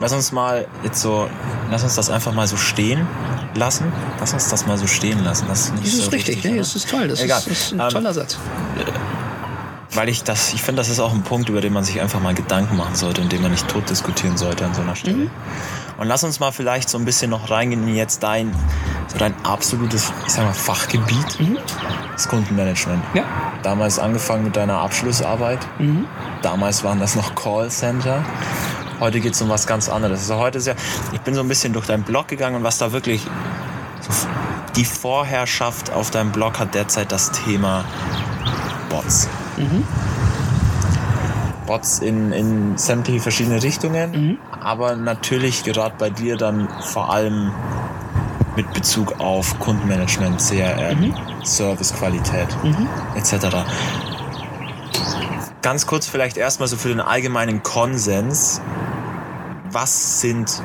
[0.00, 1.28] Lass uns mal jetzt so,
[1.70, 3.06] lass uns das einfach mal so stehen
[3.54, 3.92] lassen.
[4.18, 5.44] Lass uns das mal so stehen lassen.
[5.46, 6.58] Das ist, nicht das ist so richtig, richtig, ne?
[6.58, 7.06] das ist toll.
[7.06, 7.38] Das Egal.
[7.40, 8.38] Ist, ist ein ähm, toller Satz.
[10.00, 12.22] Weil ich das, ich finde, das ist auch ein Punkt, über den man sich einfach
[12.22, 15.24] mal Gedanken machen sollte und den man nicht tot diskutieren sollte an so einer Stelle.
[15.24, 15.30] Mhm.
[15.98, 18.50] Und lass uns mal vielleicht so ein bisschen noch reingehen in jetzt dein,
[19.08, 21.58] so dein absolutes, ich sag mal, Fachgebiet, mhm.
[22.14, 23.04] das Kundenmanagement.
[23.12, 23.24] Ja.
[23.62, 25.58] Damals angefangen mit deiner Abschlussarbeit.
[25.78, 26.06] Mhm.
[26.40, 28.24] Damals waren das noch Callcenter.
[29.00, 30.20] Heute geht es um was ganz anderes.
[30.20, 30.76] Also heute ist ja,
[31.12, 33.20] ich bin so ein bisschen durch deinen Blog gegangen und was da wirklich
[34.00, 34.28] so
[34.76, 37.84] die Vorherrschaft auf deinem Blog hat derzeit das Thema
[38.88, 39.28] Bots.
[39.60, 39.84] Mhm.
[41.66, 44.38] Bots in, in sämtliche verschiedene Richtungen, mhm.
[44.60, 47.52] aber natürlich gerade bei dir dann vor allem
[48.56, 51.14] mit Bezug auf Kundenmanagement, CRM, mhm.
[51.44, 52.88] Servicequalität mhm.
[53.14, 53.56] etc.
[55.62, 58.60] Ganz kurz vielleicht erstmal so für den allgemeinen Konsens.
[59.70, 60.62] Was sind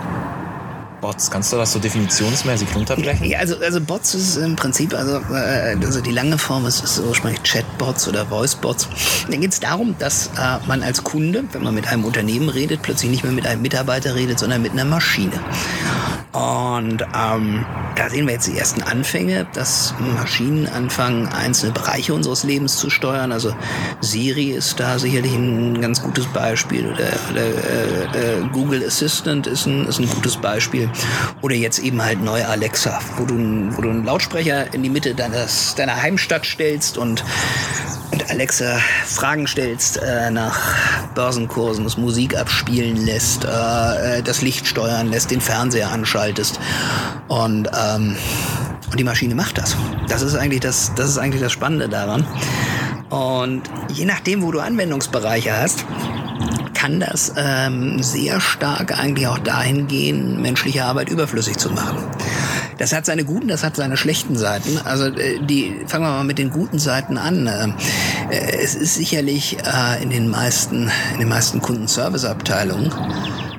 [1.05, 1.29] Bots?
[1.29, 3.29] Kannst du das so definitionsmäßig runterbrechen?
[3.29, 6.99] Ja, also, also Bots ist im Prinzip, also, äh, also die lange Form ist, ist
[6.99, 8.89] ursprünglich Chatbots oder Voicebots.
[9.29, 12.81] Da geht es darum, dass äh, man als Kunde, wenn man mit einem Unternehmen redet,
[12.81, 15.39] plötzlich nicht mehr mit einem Mitarbeiter redet, sondern mit einer Maschine.
[16.35, 17.65] Und ähm,
[17.95, 22.89] da sehen wir jetzt die ersten Anfänge, dass Maschinen anfangen, einzelne Bereiche unseres Lebens zu
[22.89, 23.31] steuern.
[23.31, 23.55] Also
[24.01, 29.65] Siri ist da sicherlich ein ganz gutes Beispiel oder, oder äh, äh, Google Assistant ist
[29.65, 30.89] ein, ist ein gutes Beispiel.
[31.41, 33.35] Oder jetzt eben halt neu Alexa, wo du,
[33.75, 37.23] wo du einen Lautsprecher in die Mitte deines, deiner Heimstadt stellst und
[38.11, 40.57] und Alexa Fragen stellst äh, nach
[41.15, 46.59] Börsenkursen, das Musik abspielen lässt, äh, das Licht steuern lässt, den Fernseher anschaltest
[47.27, 48.15] und ähm,
[48.91, 49.75] und die Maschine macht das.
[50.07, 52.25] Das ist eigentlich das, das ist eigentlich das Spannende daran.
[53.09, 55.85] Und je nachdem, wo du Anwendungsbereiche hast,
[56.85, 61.97] kann das ähm, sehr stark eigentlich auch dahin gehen, menschliche Arbeit überflüssig zu machen.
[62.77, 64.77] Das hat seine guten, das hat seine schlechten Seiten.
[64.83, 67.47] Also äh, die fangen wir mal mit den guten Seiten an.
[67.47, 67.71] Äh,
[68.61, 72.93] es ist sicherlich äh, in den meisten, in den meisten Kundenserviceabteilungen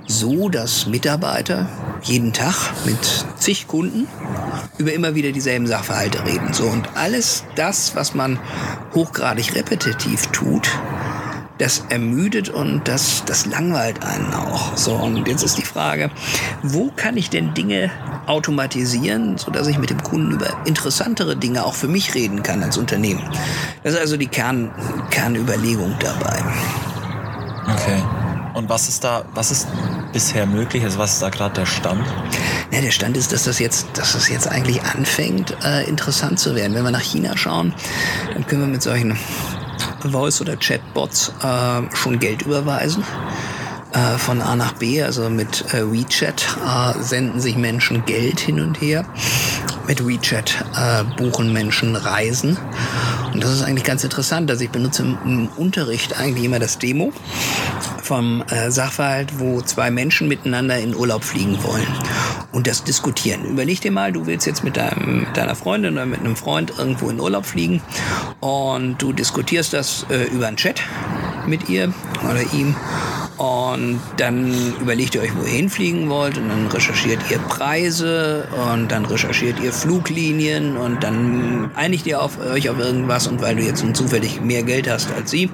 [0.06, 1.68] so, dass Mitarbeiter
[2.02, 4.06] jeden Tag mit zig Kunden
[4.78, 6.52] über immer wieder dieselben Sachverhalte reden.
[6.52, 8.38] So und alles das, was man
[8.94, 10.70] hochgradig repetitiv tut,
[11.58, 14.76] das ermüdet und das, das langweilt einen auch.
[14.76, 16.10] So, und jetzt ist die Frage,
[16.62, 17.90] wo kann ich denn Dinge
[18.26, 22.76] automatisieren, sodass ich mit dem Kunden über interessantere Dinge auch für mich reden kann als
[22.76, 23.22] Unternehmen?
[23.82, 24.70] Das ist also die Kern,
[25.10, 26.42] Kernüberlegung dabei.
[27.72, 28.02] Okay.
[28.54, 29.68] Und was ist da, was ist
[30.14, 30.82] bisher möglich?
[30.82, 32.06] Also was ist da gerade der Stand?
[32.70, 36.54] Ja, der Stand ist, dass das jetzt, dass das jetzt eigentlich anfängt, äh, interessant zu
[36.54, 36.74] werden.
[36.74, 37.74] Wenn wir nach China schauen,
[38.32, 39.18] dann können wir mit solchen
[40.04, 43.04] Voice- oder Chatbots äh, schon Geld überweisen
[43.96, 48.60] äh, von A nach B, also mit äh, WeChat äh, senden sich Menschen Geld hin
[48.60, 49.06] und her.
[49.86, 52.58] Mit WeChat äh, buchen Menschen Reisen.
[53.32, 54.50] Und das ist eigentlich ganz interessant.
[54.50, 57.12] Also ich benutze im, im Unterricht eigentlich immer das Demo
[58.02, 61.86] vom äh, Sachverhalt, wo zwei Menschen miteinander in Urlaub fliegen wollen
[62.52, 63.44] und das diskutieren.
[63.44, 66.72] Überleg dir mal, du willst jetzt mit, deinem, mit deiner Freundin oder mit einem Freund
[66.78, 67.82] irgendwo in Urlaub fliegen
[68.46, 70.80] und du diskutierst das äh, über einen Chat
[71.46, 71.92] mit ihr
[72.24, 72.76] oder ihm
[73.76, 76.38] und dann überlegt ihr euch, wo ihr hinfliegen wollt.
[76.38, 78.48] Und dann recherchiert ihr Preise.
[78.72, 80.76] Und dann recherchiert ihr Fluglinien.
[80.76, 83.26] Und dann einigt ihr auf, euch auf irgendwas.
[83.26, 85.50] Und weil du jetzt nun zufällig mehr Geld hast als sie,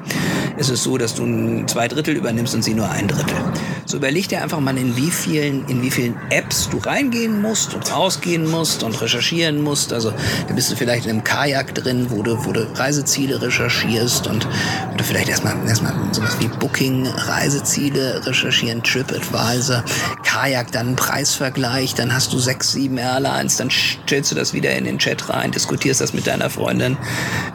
[0.56, 3.36] ist es so, dass du zwei Drittel übernimmst und sie nur ein Drittel.
[3.84, 7.74] So überleg dir einfach mal, in wie vielen, in wie vielen Apps du reingehen musst
[7.74, 9.92] und rausgehen musst und recherchieren musst.
[9.92, 10.12] Also
[10.48, 14.28] da bist du vielleicht in einem Kajak drin, wo du, wo du Reiseziele recherchierst.
[14.28, 14.46] Und,
[14.90, 19.84] und du vielleicht erstmal, erstmal sowas wie Booking, Reiseziele Reiseziele recherchieren, TripAdvisor,
[20.24, 24.84] Kajak, dann Preisvergleich, dann hast du sechs, sieben Airlines, dann stellst du das wieder in
[24.84, 26.96] den Chat rein, diskutierst das mit deiner Freundin,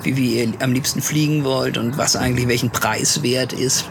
[0.04, 3.86] wie, wie ihr am liebsten fliegen wollt und was eigentlich welchen Preiswert ist.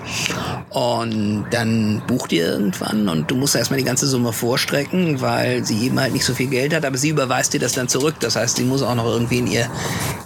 [0.70, 5.87] Und dann bucht ihr irgendwann und du musst erstmal die ganze Summe vorstrecken, weil sie
[5.87, 8.16] eben halt nicht so viel Geld hat, aber sie überweist dir das dann zurück.
[8.20, 9.70] Das heißt, sie muss auch noch irgendwie in ihr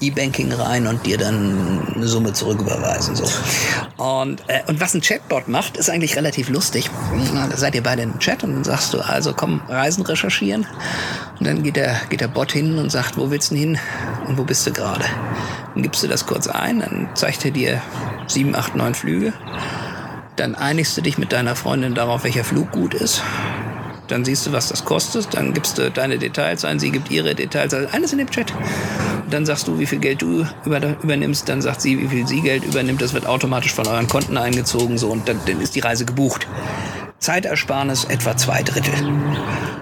[0.00, 3.14] E-Banking rein und dir dann eine Summe zurücküberweisen.
[3.16, 3.24] So.
[4.03, 6.90] Und, äh, und was ein Chatbot macht, ist eigentlich relativ lustig.
[7.51, 10.66] Da seid ihr beide im Chat und dann sagst du, also komm, Reisen recherchieren.
[11.38, 13.79] Und dann geht der, geht der Bot hin und sagt, wo willst du hin
[14.27, 15.05] und wo bist du gerade?
[15.75, 17.83] Dann gibst du das kurz ein, dann zeigt er dir
[18.27, 19.33] sieben, acht, neun Flüge.
[20.37, 23.23] Dann einigst du dich mit deiner Freundin darauf, welcher Flug gut ist.
[24.09, 25.35] Dann siehst du, was das kostet.
[25.35, 27.75] Dann gibst du deine Details ein, sie gibt ihre Details.
[27.75, 28.53] Also alles in dem Chat.
[29.31, 31.49] Dann sagst du, wie viel Geld du übernimmst.
[31.49, 33.01] Dann sagt sie, wie viel sie Geld übernimmt.
[33.01, 34.99] Das wird automatisch von euren Konten eingezogen.
[34.99, 36.47] So und dann, dann ist die Reise gebucht.
[37.21, 38.95] Zeitersparnis etwa zwei Drittel.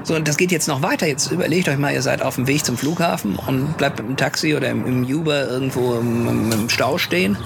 [0.03, 1.07] So, und das geht jetzt noch weiter.
[1.07, 4.57] Jetzt überlegt euch mal, ihr seid auf dem Weg zum Flughafen und bleibt dem Taxi
[4.57, 7.37] oder im, im Uber irgendwo im, im, Stau stehen.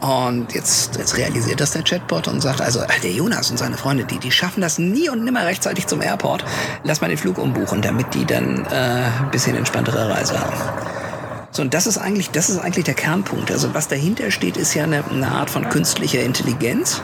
[0.00, 4.04] Und jetzt, jetzt realisiert das der Chatbot und sagt, also der Jonas und seine Freunde,
[4.04, 6.44] die, die schaffen das nie und nimmer rechtzeitig zum Airport.
[6.82, 11.07] Lass mal den Flug umbuchen, damit die dann äh, ein bisschen entspanntere Reise haben.
[11.50, 13.50] So, und das ist eigentlich, das ist eigentlich der Kernpunkt.
[13.50, 17.00] Also was dahinter steht, ist ja eine, eine Art von künstlicher Intelligenz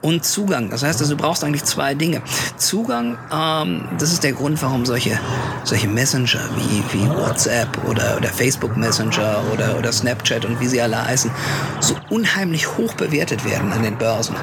[0.00, 0.70] und Zugang.
[0.70, 2.22] Das heißt, also, du brauchst eigentlich zwei Dinge.
[2.56, 5.18] Zugang, ähm, das ist der Grund, warum solche,
[5.64, 10.80] solche Messenger wie, wie WhatsApp oder, oder Facebook Messenger oder, oder Snapchat und wie sie
[10.80, 11.30] alle heißen,
[11.80, 14.36] so unheimlich hoch bewertet werden an den Börsen.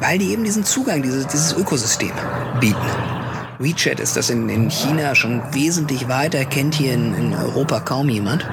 [0.00, 2.12] Weil die eben diesen Zugang, dieses, dieses Ökosystem
[2.60, 3.19] bieten.
[3.60, 8.08] WeChat ist das in, in China schon wesentlich weiter, kennt hier in, in Europa kaum
[8.08, 8.46] jemand.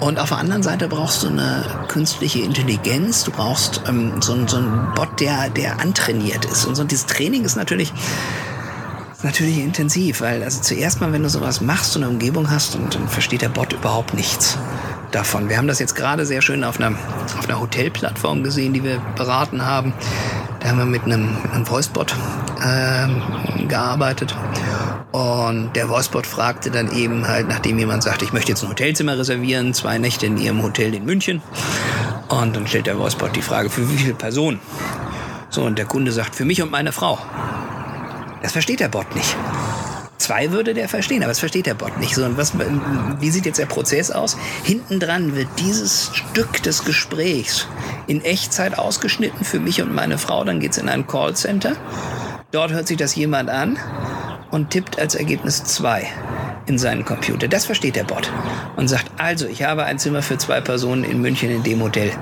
[0.00, 4.58] Und auf der anderen Seite brauchst du eine künstliche Intelligenz, du brauchst ähm, so, so
[4.58, 6.66] einen Bot, der, der antrainiert ist.
[6.66, 7.94] Und so dieses Training ist natürlich
[9.22, 12.94] natürlich intensiv, weil also zuerst mal, wenn du sowas machst und eine Umgebung hast, und
[12.94, 14.58] dann versteht der Bot überhaupt nichts
[15.12, 15.48] davon.
[15.48, 16.96] Wir haben das jetzt gerade sehr schön auf einer,
[17.38, 19.92] auf einer Hotelplattform gesehen, die wir beraten haben.
[20.60, 22.14] Da haben wir mit einem, einem Voicebot
[22.60, 24.34] äh, gearbeitet.
[25.12, 29.18] Und der Voicebot fragte dann eben halt, nachdem jemand sagte, ich möchte jetzt ein Hotelzimmer
[29.18, 31.40] reservieren, zwei Nächte in ihrem Hotel in München.
[32.28, 34.60] Und dann stellt der Voicebot die Frage, für wie viele Personen?
[35.48, 37.18] So, und der Kunde sagt, für mich und meine Frau.
[38.42, 39.36] Das versteht der Bot nicht.
[40.18, 42.14] Zwei würde der verstehen, aber das versteht der Bot nicht.
[42.14, 42.52] So, und was,
[43.20, 44.36] wie sieht jetzt der Prozess aus?
[44.64, 47.68] Hinten dran wird dieses Stück des Gesprächs
[48.06, 50.42] in Echtzeit ausgeschnitten für mich und meine Frau.
[50.42, 51.76] Dann geht es in ein Callcenter.
[52.50, 53.78] Dort hört sich das jemand an
[54.50, 56.08] und tippt als Ergebnis zwei
[56.66, 57.48] in seinen Computer.
[57.48, 58.30] Das versteht der Bot
[58.76, 62.12] und sagt, also, ich habe ein Zimmer für zwei Personen in München in dem Hotel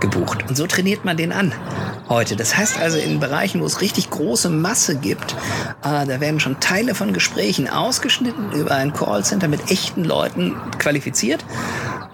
[0.00, 0.44] gebucht.
[0.48, 1.52] Und so trainiert man den an
[2.08, 2.36] heute.
[2.36, 5.32] Das heißt also, in Bereichen, wo es richtig große Masse gibt,
[5.82, 11.44] äh, da werden schon Teile von Gesprächen ausgeschnitten über ein Callcenter mit echten Leuten qualifiziert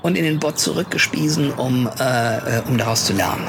[0.03, 3.47] und in den Bot zurückgespiesen, um, äh, äh um daraus zu lernen.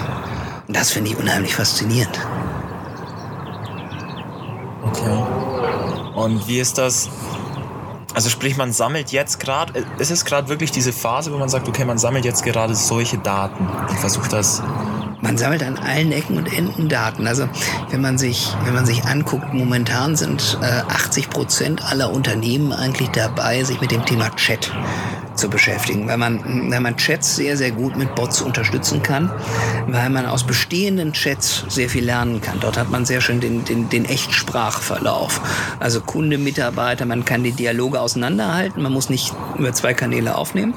[0.68, 2.20] Und das finde ich unheimlich faszinierend.
[4.84, 5.24] Okay.
[6.16, 7.10] Und wie ist das?
[8.18, 11.68] Also sprich, man sammelt jetzt gerade, ist es gerade wirklich diese Phase, wo man sagt,
[11.68, 14.64] okay, man sammelt jetzt gerade solche Daten und versucht das
[15.22, 17.28] man sammelt an allen Ecken und Enden Daten.
[17.28, 17.48] Also
[17.92, 23.10] wenn man sich, wenn man sich anguckt, momentan sind äh, 80 Prozent aller Unternehmen eigentlich
[23.10, 24.72] dabei, sich mit dem Thema Chat
[25.38, 29.32] zu beschäftigen, weil man, weil man Chats sehr, sehr gut mit Bots unterstützen kann,
[29.88, 32.60] weil man aus bestehenden Chats sehr viel lernen kann.
[32.60, 35.42] Dort hat man sehr schön den, den, den Echtsprachverlauf.
[35.80, 40.74] Also Kunde, Mitarbeiter, man kann die Dialoge auseinanderhalten, man muss nicht über zwei Kanäle aufnehmen,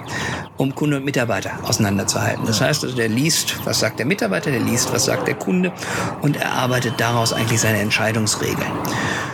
[0.57, 2.45] um Kunde und Mitarbeiter auseinanderzuhalten.
[2.47, 5.73] Das heißt also, der liest, was sagt der Mitarbeiter, der liest, was sagt der Kunde
[6.21, 8.71] und erarbeitet daraus eigentlich seine Entscheidungsregeln.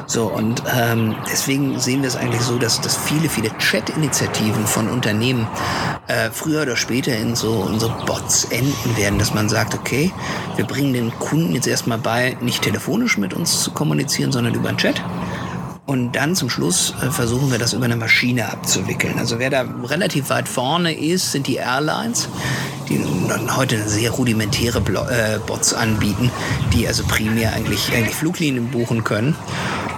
[0.08, 4.88] So, und ähm, deswegen sehen wir es eigentlich so, dass, dass viele, viele Chat-Initiativen von
[4.88, 5.15] Unternehmen
[6.06, 10.12] äh, früher oder später in so, so Bots enden werden, dass man sagt, okay,
[10.56, 14.68] wir bringen den Kunden jetzt erstmal bei, nicht telefonisch mit uns zu kommunizieren, sondern über
[14.68, 15.02] einen Chat.
[15.86, 19.18] Und dann zum Schluss äh, versuchen wir das über eine Maschine abzuwickeln.
[19.18, 22.28] Also wer da relativ weit vorne ist, sind die Airlines,
[22.88, 23.00] die
[23.56, 26.30] heute sehr rudimentäre äh, Bots anbieten,
[26.72, 29.36] die also primär eigentlich, eigentlich Fluglinien buchen können.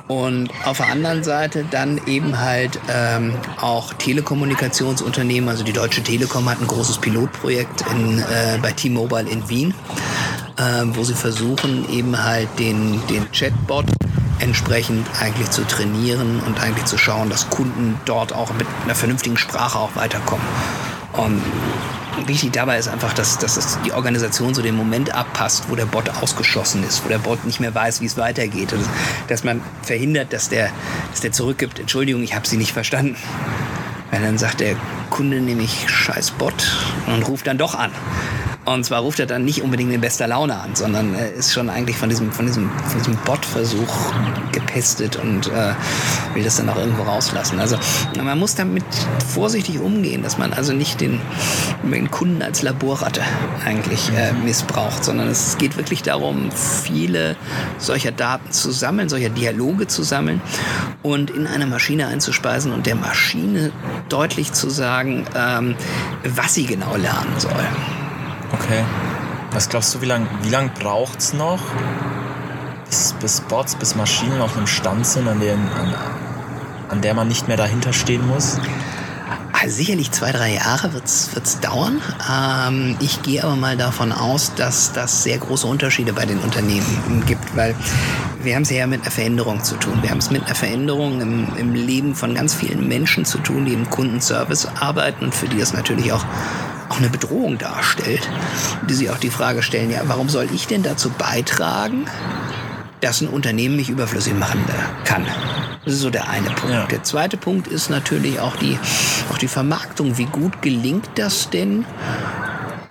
[0.08, 5.48] Und auf der anderen Seite dann eben halt ähm, auch Telekommunikationsunternehmen.
[5.50, 9.74] Also die Deutsche Telekom hat ein großes Pilotprojekt in, äh, bei T-Mobile in Wien,
[10.56, 13.84] äh, wo sie versuchen eben halt den, den Chatbot
[14.38, 19.36] entsprechend eigentlich zu trainieren und eigentlich zu schauen, dass Kunden dort auch mit einer vernünftigen
[19.36, 20.46] Sprache auch weiterkommen.
[21.12, 21.42] Und
[22.26, 25.86] wichtig dabei ist einfach, dass, dass das die Organisation so den Moment abpasst, wo der
[25.86, 28.72] Bot ausgeschossen ist, wo der Bot nicht mehr weiß, wie es weitergeht.
[28.72, 28.84] Also,
[29.28, 30.70] dass man verhindert, dass der,
[31.10, 33.16] dass der zurückgibt, Entschuldigung, ich habe Sie nicht verstanden.
[34.10, 34.74] Weil dann sagt der
[35.10, 36.54] Kunde nämlich scheiß Bot
[37.06, 37.90] und ruft dann doch an.
[38.68, 41.70] Und zwar ruft er dann nicht unbedingt in bester Laune an, sondern äh, ist schon
[41.70, 44.12] eigentlich von diesem, von diesem, von diesem Bot-Versuch
[44.52, 45.72] gepestet und äh,
[46.34, 47.60] will das dann auch irgendwo rauslassen.
[47.60, 47.78] Also
[48.22, 48.84] man muss damit
[49.26, 51.18] vorsichtig umgehen, dass man also nicht den,
[51.82, 53.22] den Kunden als Laborratte
[53.64, 57.36] eigentlich äh, missbraucht, sondern es geht wirklich darum, viele
[57.78, 60.42] solcher Daten zu sammeln, solcher Dialoge zu sammeln
[61.02, 63.72] und in eine Maschine einzuspeisen und der Maschine
[64.10, 65.74] deutlich zu sagen, ähm,
[66.22, 67.64] was sie genau lernen soll.
[68.52, 68.84] Okay.
[69.52, 71.60] Was glaubst du, wie lange wie lang braucht es noch,
[72.86, 75.94] bis, bis Bots, bis Maschinen auf einem Stand sind, an, den, an,
[76.88, 78.58] an der man nicht mehr dahinter stehen muss?
[79.60, 82.00] Also sicherlich zwei, drei Jahre wird es dauern.
[82.30, 87.24] Ähm, ich gehe aber mal davon aus, dass das sehr große Unterschiede bei den Unternehmen
[87.26, 87.74] gibt, weil
[88.42, 89.98] wir haben es ja mit einer Veränderung zu tun.
[90.00, 93.64] Wir haben es mit einer Veränderung im, im Leben von ganz vielen Menschen zu tun,
[93.64, 96.24] die im Kundenservice arbeiten und für die das natürlich auch
[96.98, 98.28] auch eine Bedrohung darstellt,
[98.88, 102.06] die sich auch die Frage stellen, ja, warum soll ich denn dazu beitragen,
[103.00, 104.64] dass ein Unternehmen mich überflüssig machen
[105.04, 105.24] kann.
[105.84, 106.74] Das ist so der eine Punkt.
[106.74, 106.86] Ja.
[106.86, 108.76] Der zweite Punkt ist natürlich auch die,
[109.30, 110.18] auch die Vermarktung.
[110.18, 111.84] Wie gut gelingt das denn,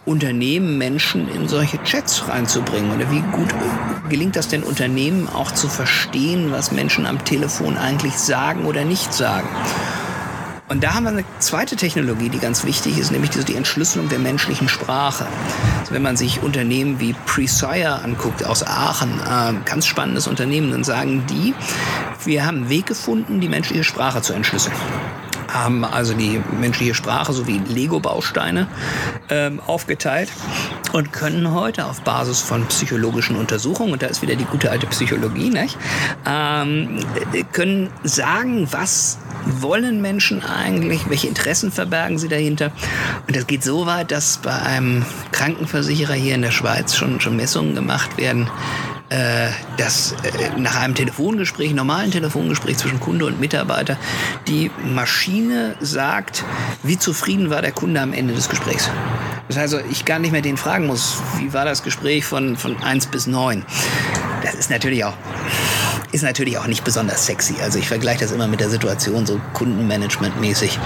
[0.05, 2.95] Unternehmen Menschen in solche Chats reinzubringen?
[2.95, 3.53] Oder wie gut
[4.07, 9.13] gelingt das denn Unternehmen auch zu verstehen, was Menschen am Telefon eigentlich sagen oder nicht
[9.13, 9.49] sagen?
[10.69, 14.19] Und da haben wir eine zweite Technologie, die ganz wichtig ist, nämlich die Entschlüsselung der
[14.19, 15.25] menschlichen Sprache.
[15.79, 20.83] Also wenn man sich Unternehmen wie Presire anguckt aus Aachen, äh, ganz spannendes Unternehmen, dann
[20.83, 21.53] sagen die,
[22.25, 24.75] wir haben einen Weg gefunden, die menschliche Sprache zu entschlüsseln
[25.47, 28.67] haben also die menschliche Sprache sowie Lego-Bausteine
[29.29, 30.29] ähm, aufgeteilt
[30.93, 34.87] und können heute auf Basis von psychologischen Untersuchungen, und da ist wieder die gute alte
[34.87, 35.77] Psychologie, nicht,
[36.25, 36.99] ähm,
[37.51, 41.09] können sagen, was wollen Menschen eigentlich?
[41.09, 42.71] Welche Interessen verbergen sie dahinter?
[43.27, 47.35] Und das geht so weit, dass bei einem Krankenversicherer hier in der Schweiz schon, schon
[47.35, 48.49] Messungen gemacht werden,
[49.09, 53.97] äh, dass äh, nach einem Telefongespräch, normalen Telefongespräch zwischen Kunde und Mitarbeiter,
[54.47, 56.43] die Maschine sagt,
[56.83, 58.89] wie zufrieden war der Kunde am Ende des Gesprächs.
[59.47, 62.57] Das heißt also, ich gar nicht mehr den fragen muss, wie war das Gespräch von,
[62.57, 63.65] von 1 bis 9.
[64.43, 65.15] Das ist natürlich auch
[66.11, 67.55] ist natürlich auch nicht besonders sexy.
[67.61, 70.79] Also ich vergleiche das immer mit der Situation so Kundenmanagement-mäßig.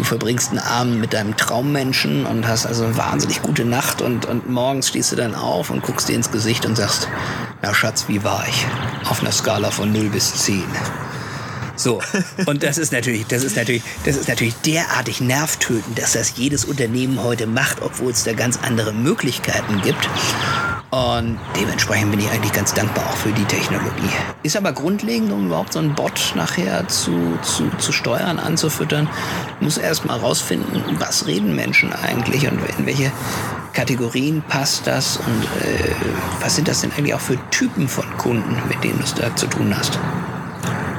[0.00, 4.24] Du verbringst einen Abend mit deinem Traummenschen und hast also eine wahnsinnig gute Nacht und,
[4.24, 7.06] und morgens stehst du dann auf und guckst dir ins Gesicht und sagst,
[7.62, 8.66] ja Schatz, wie war ich?
[9.10, 10.64] Auf einer Skala von 0 bis 10.
[11.76, 12.00] So.
[12.46, 16.64] Und das ist natürlich, das ist natürlich, das ist natürlich derartig nervtötend, dass das jedes
[16.64, 20.08] Unternehmen heute macht, obwohl es da ganz andere Möglichkeiten gibt.
[20.90, 24.10] Und dementsprechend bin ich eigentlich ganz dankbar auch für die Technologie.
[24.42, 29.08] Ist aber grundlegend, um überhaupt so einen Bot nachher zu, zu, zu steuern, anzufüttern,
[29.60, 33.12] muss erst mal rausfinden, was reden Menschen eigentlich und in welche
[33.72, 35.94] Kategorien passt das und äh,
[36.40, 39.34] was sind das denn eigentlich auch für Typen von Kunden, mit denen du es da
[39.36, 39.96] zu tun hast.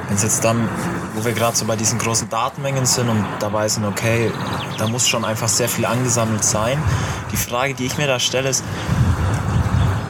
[0.08, 0.70] Wenn es jetzt dann,
[1.14, 4.30] wo wir gerade so bei diesen großen Datenmengen sind und dabei sind, okay,
[4.78, 6.78] da muss schon einfach sehr viel angesammelt sein.
[7.30, 8.64] Die Frage, die ich mir da stelle, ist,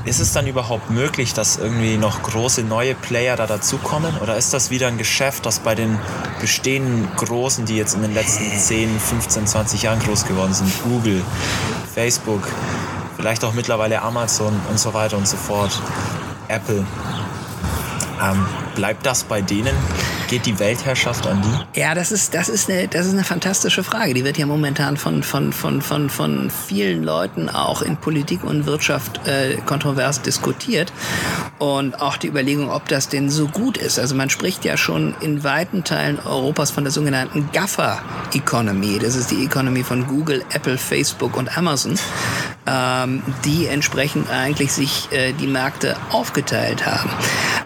[0.05, 4.16] ist es dann überhaupt möglich, dass irgendwie noch große neue Player da dazukommen?
[4.18, 5.98] Oder ist das wieder ein Geschäft, das bei den
[6.40, 11.22] bestehenden Großen, die jetzt in den letzten 10, 15, 20 Jahren groß geworden sind, Google,
[11.94, 12.48] Facebook,
[13.16, 15.80] vielleicht auch mittlerweile Amazon und so weiter und so fort,
[16.48, 16.84] Apple,
[18.23, 19.75] ähm, bleibt das bei denen?
[20.29, 21.81] Geht die Weltherrschaft an die?
[21.81, 24.14] Ja, das ist, das ist, eine, das ist eine fantastische Frage.
[24.14, 28.64] Die wird ja momentan von, von, von, von, von vielen Leuten auch in Politik und
[28.64, 30.93] Wirtschaft äh, kontrovers diskutiert.
[31.59, 33.99] Und auch die Überlegung, ob das denn so gut ist.
[33.99, 39.01] Also man spricht ja schon in weiten Teilen Europas von der sogenannten Gaffer-Economy.
[39.01, 41.99] Das ist die Economy von Google, Apple, Facebook und Amazon,
[42.66, 47.11] ähm, die entsprechend eigentlich sich äh, die Märkte aufgeteilt haben.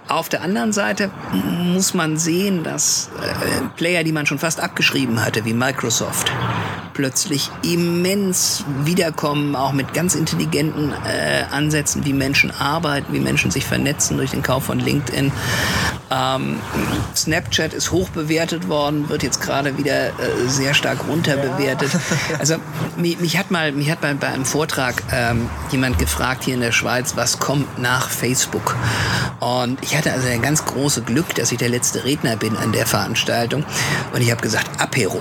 [0.09, 5.25] Auf der anderen Seite muss man sehen, dass äh, Player, die man schon fast abgeschrieben
[5.25, 6.31] hatte, wie Microsoft,
[6.95, 13.67] plötzlich immens wiederkommen, auch mit ganz intelligenten äh, Ansätzen, wie Menschen arbeiten, wie Menschen sich
[13.67, 15.33] vernetzen durch den Kauf von LinkedIn.
[16.11, 16.61] Ähm,
[17.17, 20.13] Snapchat ist hoch bewertet worden, wird jetzt gerade wieder äh,
[20.47, 21.91] sehr stark runterbewertet.
[22.39, 22.57] Also
[22.97, 26.61] mich, mich, hat mal, mich hat mal bei einem Vortrag ähm, jemand gefragt hier in
[26.61, 28.77] der Schweiz, was kommt nach Facebook?
[29.41, 32.73] Und ich hatte also ein ganz großes Glück, dass ich der letzte Redner bin an
[32.73, 33.65] der Veranstaltung.
[34.13, 35.21] Und ich habe gesagt, Apero.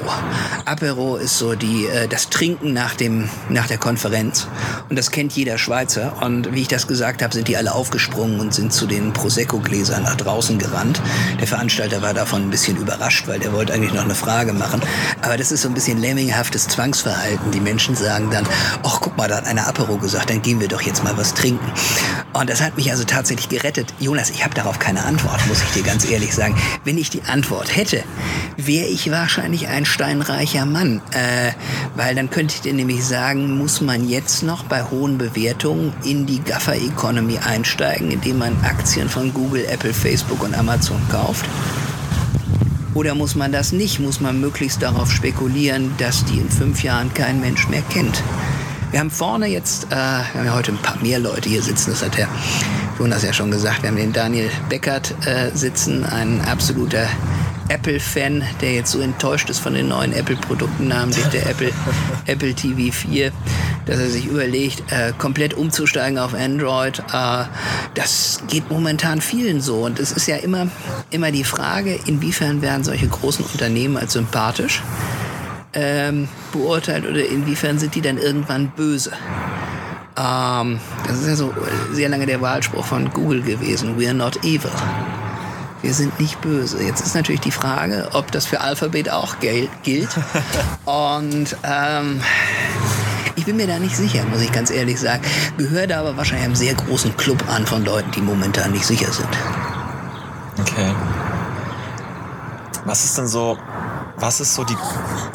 [0.66, 4.48] Apero ist so die, äh, das Trinken nach, dem, nach der Konferenz.
[4.90, 6.22] Und das kennt jeder Schweizer.
[6.22, 10.04] Und wie ich das gesagt habe, sind die alle aufgesprungen und sind zu den Prosecco-Gläsern
[10.04, 10.75] nach draußen gerannt.
[11.40, 14.82] Der Veranstalter war davon ein bisschen überrascht, weil der wollte eigentlich noch eine Frage machen.
[15.22, 17.52] Aber das ist so ein bisschen lemminghaftes Zwangsverhalten.
[17.52, 18.46] Die Menschen sagen dann,
[18.84, 21.34] ach guck mal, da hat einer Apero gesagt, dann gehen wir doch jetzt mal was
[21.34, 21.66] trinken.
[22.34, 23.94] Und das hat mich also tatsächlich gerettet.
[24.00, 26.56] Jonas, ich habe darauf keine Antwort, muss ich dir ganz ehrlich sagen.
[26.84, 28.04] Wenn ich die Antwort hätte,
[28.58, 31.02] wäre ich wahrscheinlich ein steinreicher Mann.
[31.12, 31.52] Äh,
[31.96, 36.26] weil dann könnte ich dir nämlich sagen, muss man jetzt noch bei hohen Bewertungen in
[36.26, 40.65] die Gaffer Economy einsteigen, indem man Aktien von Google, Apple, Facebook und Amazon
[41.12, 41.46] kauft?
[42.94, 44.00] Oder muss man das nicht?
[44.00, 48.24] Muss man möglichst darauf spekulieren, dass die in fünf Jahren kein Mensch mehr kennt?
[48.92, 51.90] Wir haben vorne jetzt, äh, wir haben ja heute ein paar mehr Leute hier sitzen,
[51.90, 52.30] das hat der
[52.98, 53.82] Jonas ja schon gesagt.
[53.84, 57.08] Wir haben den Daniel Beckert äh, sitzen, ein absoluter
[57.70, 61.72] Apple-Fan, der jetzt so enttäuscht ist von den neuen Apple-Produkten namentlich der Apple,
[62.26, 63.32] Apple TV 4,
[63.86, 67.00] dass er sich überlegt, äh, komplett umzusteigen auf Android.
[67.12, 67.46] Äh,
[67.94, 69.86] das geht momentan vielen so.
[69.86, 70.68] Und es ist ja immer,
[71.10, 74.82] immer die Frage, inwiefern werden solche großen Unternehmen als sympathisch
[75.74, 79.12] ähm, beurteilt oder inwiefern sind die dann irgendwann böse.
[80.18, 81.54] Ähm, das ist ja so
[81.92, 84.00] sehr lange der Wahlspruch von Google gewesen.
[84.00, 84.72] We are not evil.
[85.86, 86.82] Wir sind nicht böse.
[86.82, 90.10] Jetzt ist natürlich die Frage, ob das für Alphabet auch gilt.
[90.86, 92.22] Und ähm,
[93.36, 95.22] ich bin mir da nicht sicher, muss ich ganz ehrlich sagen.
[95.60, 99.30] Gehört aber wahrscheinlich einem sehr großen Club an von Leuten, die momentan nicht sicher sind.
[100.60, 100.92] Okay.
[102.86, 103.56] Was ist denn so
[104.18, 104.78] was ist so die,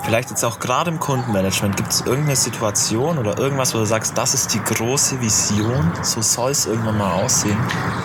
[0.05, 4.17] vielleicht jetzt auch gerade im Kundenmanagement, gibt es irgendeine Situation oder irgendwas, wo du sagst,
[4.17, 7.59] das ist die große Vision, so soll es irgendwann mal aussehen,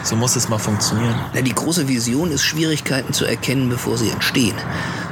[0.04, 1.16] so muss es mal funktionieren?
[1.34, 4.56] Na, die große Vision ist, Schwierigkeiten zu erkennen, bevor sie entstehen.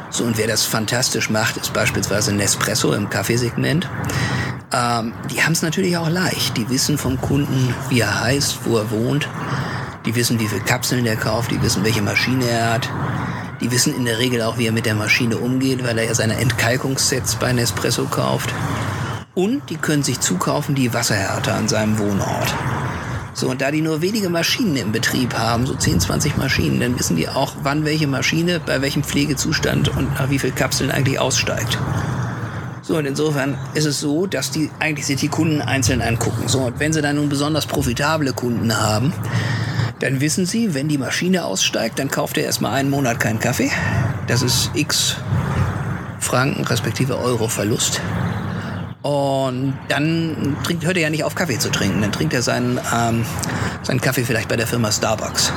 [0.10, 3.90] So, und wer das fantastisch macht, ist beispielsweise Nespresso im Kaffeesegment.
[4.72, 6.56] Ähm, die haben es natürlich auch leicht.
[6.56, 9.28] Die wissen vom Kunden, wie er heißt, wo er wohnt.
[10.06, 11.50] Die wissen, wie viele Kapseln der kauft.
[11.50, 12.90] Die wissen, welche Maschine er hat.
[13.64, 16.14] Die wissen in der Regel auch, wie er mit der Maschine umgeht, weil er ja
[16.14, 18.54] seine Entkalkungssets bei Nespresso kauft.
[19.36, 22.54] Und die können sich zukaufen die Wasserhärte an seinem Wohnort.
[23.34, 27.00] So, und da die nur wenige Maschinen im Betrieb haben, so 10, 20 Maschinen, dann
[27.00, 31.20] wissen die auch, wann welche Maschine bei welchem Pflegezustand und nach wie viel Kapseln eigentlich
[31.20, 31.80] aussteigt.
[32.82, 36.50] So, und insofern ist es so, dass die eigentlich sich die Kunden einzeln angucken.
[36.50, 39.14] So, und wenn sie dann nun besonders profitable Kunden haben,
[40.04, 43.72] dann wissen Sie, wenn die Maschine aussteigt, dann kauft er erstmal einen Monat keinen Kaffee.
[44.28, 45.16] Das ist x
[46.20, 48.02] Franken respektive Euro Verlust.
[49.02, 52.02] Und dann trinkt, hört er ja nicht auf, Kaffee zu trinken.
[52.02, 53.26] Dann trinkt er seinen, ähm,
[53.84, 55.54] seinen Kaffee vielleicht bei der Firma Starbucks.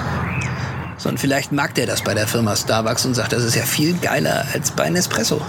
[0.98, 3.64] So, und vielleicht mag der das bei der Firma Starbucks und sagt, das ist ja
[3.64, 5.40] viel geiler als bei Nespresso.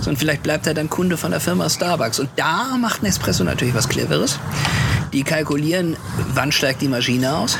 [0.00, 2.18] So, und vielleicht bleibt er dann Kunde von der Firma Starbucks.
[2.18, 4.38] Und da macht Nespresso natürlich was Cleveres.
[5.12, 5.98] Die kalkulieren,
[6.32, 7.58] wann steigt die Maschine aus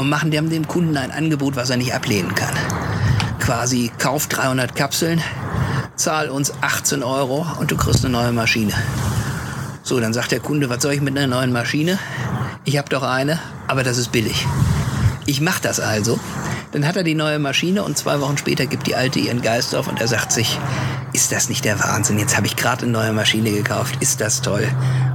[0.00, 2.54] und machen dem, dem Kunden ein Angebot, was er nicht ablehnen kann.
[3.38, 5.20] Quasi, kauf 300 Kapseln,
[5.94, 8.72] zahl uns 18 Euro und du kriegst eine neue Maschine.
[9.82, 11.98] So, dann sagt der Kunde, was soll ich mit einer neuen Maschine?
[12.64, 14.46] Ich habe doch eine, aber das ist billig.
[15.26, 16.18] Ich mache das also.
[16.72, 19.74] Dann hat er die neue Maschine und zwei Wochen später gibt die alte ihren Geist
[19.74, 20.58] auf und er sagt sich,
[21.12, 22.18] ist das nicht der Wahnsinn?
[22.18, 23.96] Jetzt habe ich gerade eine neue Maschine gekauft.
[24.00, 24.66] Ist das toll?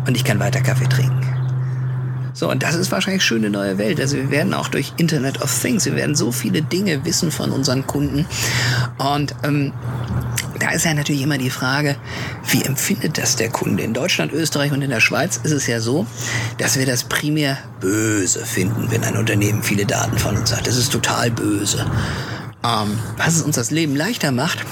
[0.06, 1.25] Und ich kann weiter Kaffee trinken.
[2.36, 4.02] So, und das ist wahrscheinlich schöne neue Welt.
[4.02, 7.50] Also wir werden auch durch Internet of Things, wir werden so viele Dinge wissen von
[7.52, 8.28] unseren Kunden.
[8.98, 9.72] Und ähm,
[10.60, 11.96] da ist ja natürlich immer die Frage,
[12.50, 13.84] wie empfindet das der Kunde?
[13.84, 16.06] In Deutschland, Österreich und in der Schweiz ist es ja so,
[16.58, 20.68] dass wir das primär böse finden, wenn ein Unternehmen viele Daten von uns hat.
[20.68, 21.90] Das ist total böse.
[22.66, 24.66] Ähm, was es uns das Leben leichter macht,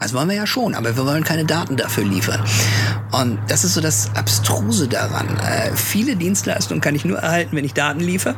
[0.00, 2.42] das wollen wir ja schon, aber wir wollen keine Daten dafür liefern.
[3.12, 5.26] Und das ist so das Abstruse daran.
[5.38, 8.34] Äh, viele Dienstleistungen kann ich nur erhalten, wenn ich Daten liefere.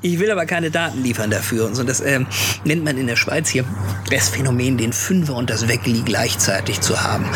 [0.00, 1.66] Ich will aber keine Daten liefern dafür.
[1.66, 2.20] Und so das äh,
[2.64, 3.64] nennt man in der Schweiz hier
[4.10, 7.26] das Phänomen, den Fünfer und das Weckli gleichzeitig zu haben.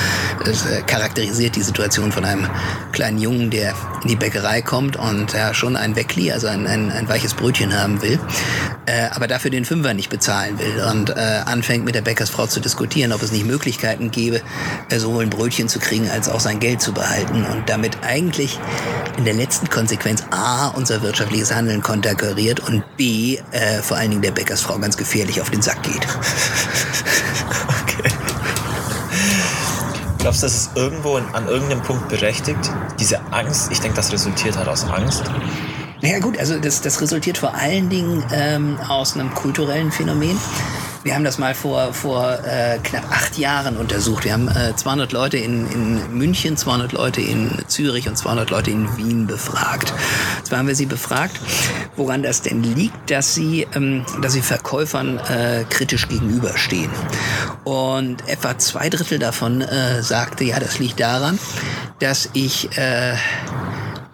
[0.44, 2.48] Das äh, charakterisiert die Situation von einem
[2.92, 6.90] kleinen Jungen, der in die Bäckerei kommt und ja, schon ein Weckli, also ein, ein,
[6.90, 8.18] ein weiches Brötchen haben will,
[8.91, 12.59] äh, aber dafür den Fünfer nicht bezahlen will und äh, anfängt mit der Bäckersfrau zu
[12.59, 14.41] diskutieren, ob es nicht Möglichkeiten gäbe,
[14.88, 18.59] äh, sowohl ein Brötchen zu kriegen als auch sein Geld zu behalten und damit eigentlich
[19.16, 24.22] in der letzten Konsequenz A, unser wirtschaftliches Handeln konterkariert und B, äh, vor allen Dingen
[24.22, 25.95] der Bäckersfrau ganz gefährlich auf den Sack geht.
[27.82, 28.11] okay.
[30.18, 32.59] Glaubst du, das ist irgendwo an irgendeinem Punkt berechtigt?
[32.99, 35.24] Diese Angst, ich denke, das resultiert halt aus Angst.
[36.03, 40.38] Naja gut, also das, das resultiert vor allen Dingen ähm, aus einem kulturellen Phänomen.
[41.03, 44.24] Wir haben das mal vor, vor äh, knapp acht Jahren untersucht.
[44.24, 48.70] Wir haben äh, 200 Leute in, in München, 200 Leute in Zürich und 200 Leute
[48.70, 49.94] in Wien befragt.
[50.42, 51.40] Zwar haben wir sie befragt,
[51.96, 56.90] woran das denn liegt, dass sie, ähm, dass sie Verkäufern äh, kritisch gegenüberstehen.
[57.64, 61.38] Und etwa zwei Drittel davon äh, sagte, ja, das liegt daran,
[61.98, 63.14] dass ich äh,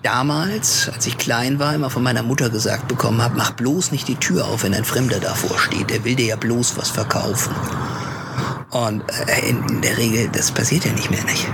[0.06, 4.06] damals, als ich klein war, immer von meiner Mutter gesagt bekommen habe, mach bloß nicht
[4.06, 5.90] die Tür auf, wenn ein Fremder davor steht.
[5.90, 7.52] Der will dir ja bloß was verkaufen.
[8.84, 11.46] Und äh, in der Regel, das passiert ja nicht mehr, nicht?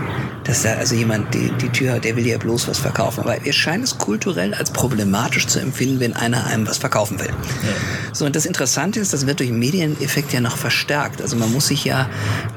[0.45, 3.20] dass da also jemand die, die Tür hat, der will ja bloß was verkaufen.
[3.20, 7.29] Aber wir scheinen es kulturell als problematisch zu empfinden, wenn einer einem was verkaufen will.
[7.29, 8.12] Ja.
[8.12, 11.23] So, und das Interessante ist, das wird durch den Medieneffekt ja noch verstärkt.
[11.23, 12.09] Also man muss sich ja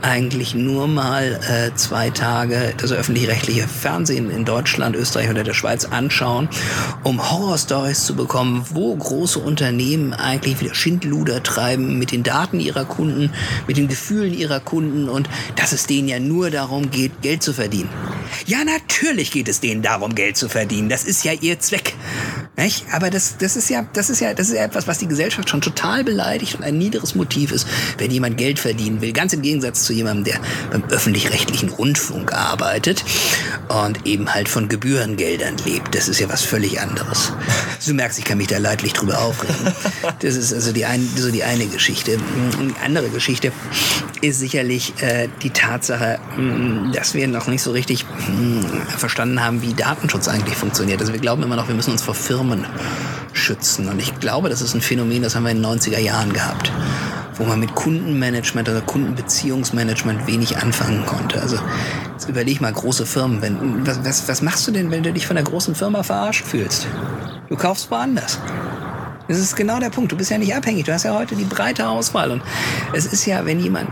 [0.01, 5.85] eigentlich nur mal äh, zwei Tage das öffentlich-rechtliche Fernsehen in Deutschland, Österreich oder der Schweiz
[5.85, 6.49] anschauen,
[7.03, 12.85] um Horrorstories zu bekommen, wo große Unternehmen eigentlich wieder Schindluder treiben mit den Daten ihrer
[12.85, 13.31] Kunden,
[13.67, 17.53] mit den Gefühlen ihrer Kunden und dass es denen ja nur darum geht, Geld zu
[17.53, 17.89] verdienen.
[18.45, 20.89] Ja, natürlich geht es denen darum, Geld zu verdienen.
[20.89, 21.93] Das ist ja ihr Zweck.
[22.57, 22.85] Nicht?
[22.93, 25.49] Aber das, das ist ja, das ist ja, das ist ja etwas, was die Gesellschaft
[25.49, 29.11] schon total beleidigt und ein niederes Motiv ist, wenn jemand Geld verdienen will.
[29.11, 30.39] Ganz im Gegensatz zu jemandem, der
[30.71, 33.03] beim öffentlich-rechtlichen Rundfunk arbeitet
[33.67, 35.95] und eben halt von Gebührengeldern lebt.
[35.95, 37.33] Das ist ja was völlig anderes.
[37.85, 39.55] Du merkst, ich kann mich da leidlich drüber aufregen.
[40.19, 42.17] Das ist also die, ein, so die eine Geschichte.
[42.17, 43.51] Die andere Geschichte
[44.21, 46.19] ist sicherlich äh, die Tatsache,
[46.93, 48.05] dass wir noch nicht so richtig
[48.97, 51.01] verstanden haben, wie Datenschutz eigentlich funktioniert.
[51.01, 52.44] Also wir glauben immer noch, wir müssen uns vor Firmen
[53.33, 53.89] schützen.
[53.89, 56.71] Und ich glaube, das ist ein Phänomen, das haben wir in den 90er Jahren gehabt
[57.37, 61.41] wo man mit Kundenmanagement oder Kundenbeziehungsmanagement wenig anfangen konnte.
[61.41, 61.57] Also
[62.13, 63.41] jetzt überleg mal große Firmen.
[63.41, 66.45] Wenn, was, was, was machst du denn, wenn du dich von der großen Firma verarscht
[66.45, 66.87] fühlst?
[67.49, 68.39] Du kaufst woanders.
[69.27, 70.11] Das ist genau der Punkt.
[70.11, 70.85] Du bist ja nicht abhängig.
[70.85, 72.31] Du hast ja heute die breite Auswahl.
[72.31, 72.43] Und
[72.93, 73.89] es ist ja, wenn jemand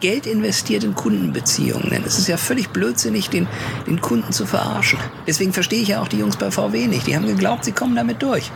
[0.00, 1.90] Geld investiert in Kundenbeziehungen.
[1.90, 3.46] Denn es ist ja völlig blödsinnig, den,
[3.86, 4.98] den Kunden zu verarschen.
[5.26, 7.06] Deswegen verstehe ich ja auch die Jungs bei VW nicht.
[7.06, 8.50] Die haben geglaubt, sie kommen damit durch.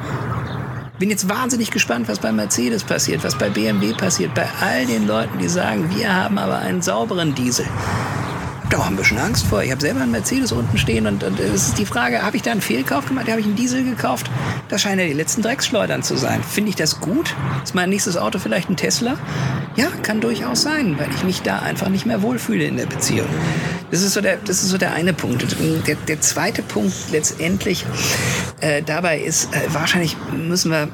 [0.98, 5.06] Bin jetzt wahnsinnig gespannt, was bei Mercedes passiert, was bei BMW passiert, bei all den
[5.06, 7.66] Leuten, die sagen, wir haben aber einen sauberen Diesel
[8.76, 9.62] auch ein bisschen Angst vor.
[9.62, 12.42] Ich habe selber einen Mercedes unten stehen und, und es ist die Frage, habe ich
[12.42, 13.28] da einen Fehlkauf gemacht?
[13.28, 14.30] Habe ich einen Diesel gekauft?
[14.68, 16.42] Das scheinen ja die letzten Drecksschleudern zu sein.
[16.42, 17.34] Finde ich das gut?
[17.62, 19.16] Ist mein nächstes Auto vielleicht ein Tesla?
[19.76, 23.28] Ja, kann durchaus sein, weil ich mich da einfach nicht mehr wohlfühle in der Beziehung.
[23.90, 25.44] Das ist so der, das ist so der eine Punkt.
[25.86, 27.84] Der, der zweite Punkt letztendlich
[28.60, 30.88] äh, dabei ist, äh, wahrscheinlich müssen wir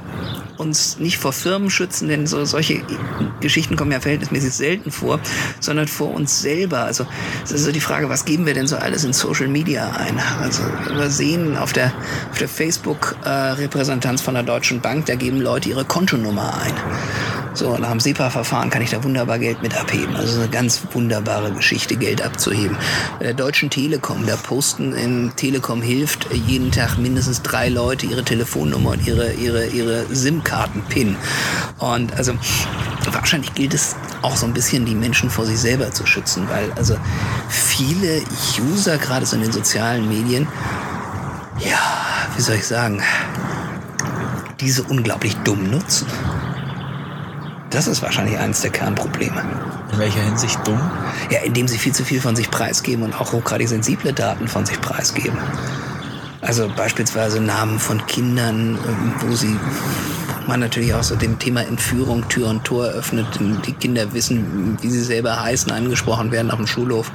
[0.61, 2.83] uns nicht vor Firmen schützen, denn so, solche
[3.41, 5.19] Geschichten kommen ja verhältnismäßig selten vor,
[5.59, 6.85] sondern vor uns selber.
[6.85, 7.07] Also
[7.43, 10.21] es ist so die Frage, was geben wir denn so alles in Social Media ein?
[10.41, 10.63] Also
[10.95, 11.93] wir sehen auf der,
[12.31, 16.75] auf der Facebook-Repräsentanz von der Deutschen Bank, da geben Leute ihre Kontonummer ein.
[17.53, 20.15] So, nach dem SEPA-Verfahren kann ich da wunderbar Geld mit abheben.
[20.15, 22.77] Also eine ganz wunderbare Geschichte, Geld abzuheben.
[23.19, 28.23] Bei der Deutschen Telekom, da posten in Telekom hilft jeden Tag mindestens drei Leute ihre
[28.23, 31.17] Telefonnummer und ihre, ihre, ihre SIM-Karten-PIN.
[31.79, 32.35] Und also
[33.11, 36.71] wahrscheinlich gilt es auch so ein bisschen, die Menschen vor sich selber zu schützen, weil
[36.73, 36.97] also
[37.49, 38.23] viele
[38.61, 40.47] User, gerade so in den sozialen Medien,
[41.59, 41.79] ja,
[42.37, 43.03] wie soll ich sagen,
[44.61, 46.07] diese unglaublich dumm nutzen.
[47.71, 49.43] Das ist wahrscheinlich eines der Kernprobleme.
[49.93, 50.81] In welcher Hinsicht dumm?
[51.31, 54.67] Ja, indem sie viel zu viel von sich preisgeben und auch hochgradig sensible Daten von
[54.67, 55.39] sich preisgeben.
[56.41, 59.57] Also beispielsweise Namen von Kindern, ähm, wo sie
[60.47, 63.27] man natürlich auch so dem Thema Entführung Tür und Tor öffnet.
[63.67, 67.11] Die Kinder wissen, wie sie selber heißen, angesprochen werden auf dem Schulhof.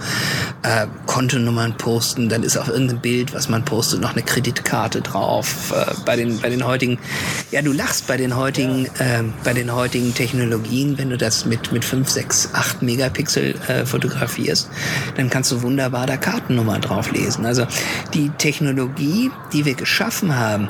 [0.64, 5.74] Äh, Kontonummern posten, dann ist auf irgendeinem Bild, was man postet, noch eine Kreditkarte drauf.
[5.76, 6.98] Äh, bei den bei den heutigen,
[7.52, 11.72] ja du lachst bei den heutigen äh, bei den heutigen Technologien, wenn du das mit
[11.72, 14.70] mit 5, 6, 8 Megapixel äh, fotografierst,
[15.18, 17.46] dann kannst du wunderbar da Kartennummer drauf lesen.
[17.46, 17.66] Also
[18.14, 20.70] die Technologie, die wir geschaffen haben,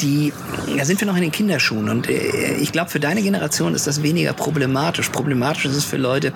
[0.00, 0.32] die
[0.76, 3.86] da sind wir noch in den Kinderschuhen und äh, ich glaube, für deine Generation ist
[3.86, 5.10] das weniger problematisch.
[5.10, 6.32] Problematisch ist es für Leute,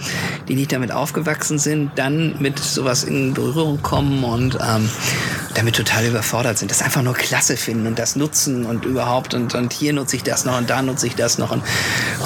[0.49, 4.89] die nicht damit aufgewachsen sind, dann mit sowas in Berührung kommen und ähm,
[5.55, 6.71] damit total überfordert sind.
[6.71, 10.23] Das einfach nur klasse finden und das nutzen und überhaupt und, und hier nutze ich
[10.23, 11.51] das noch und da nutze ich das noch.
[11.51, 11.63] Und,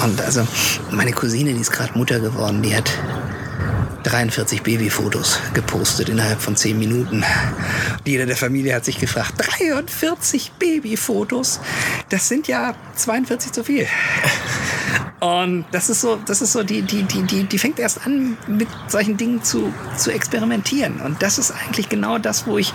[0.03, 0.47] und also
[0.91, 2.91] meine Cousine, die ist gerade Mutter geworden, die hat
[4.05, 7.23] 43 Babyfotos gepostet innerhalb von 10 Minuten.
[8.05, 11.59] Jeder der Familie hat sich gefragt, 43 Babyfotos?
[12.09, 13.87] Das sind ja 42 zu viel.
[15.19, 18.37] Und das ist so, das ist so, die, die, die, die, die fängt erst an,
[18.47, 21.01] mit solchen Dingen zu, zu experimentieren.
[21.01, 22.73] Und das ist eigentlich genau das, wo ich,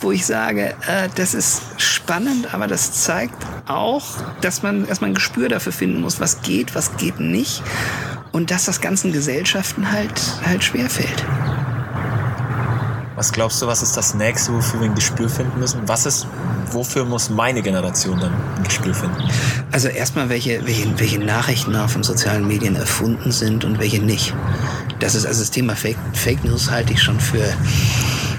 [0.00, 4.04] wo ich sage, äh, das ist spannend, aber das zeigt auch,
[4.42, 7.62] dass man erstmal ein Gespür dafür finden muss, was geht, was geht nicht
[8.38, 11.24] und dass das ganzen Gesellschaften halt, halt schwerfällt.
[13.16, 15.80] Was glaubst du, was ist das nächste, wofür wir ein Gespür finden müssen?
[15.86, 16.28] Was ist,
[16.70, 19.16] wofür muss meine Generation dann ein Gespür finden?
[19.72, 24.32] Also erstmal, welche, welche, welche Nachrichten auf den sozialen Medien erfunden sind und welche nicht.
[25.00, 27.42] Das ist also das Thema Fake, Fake News halte ich schon für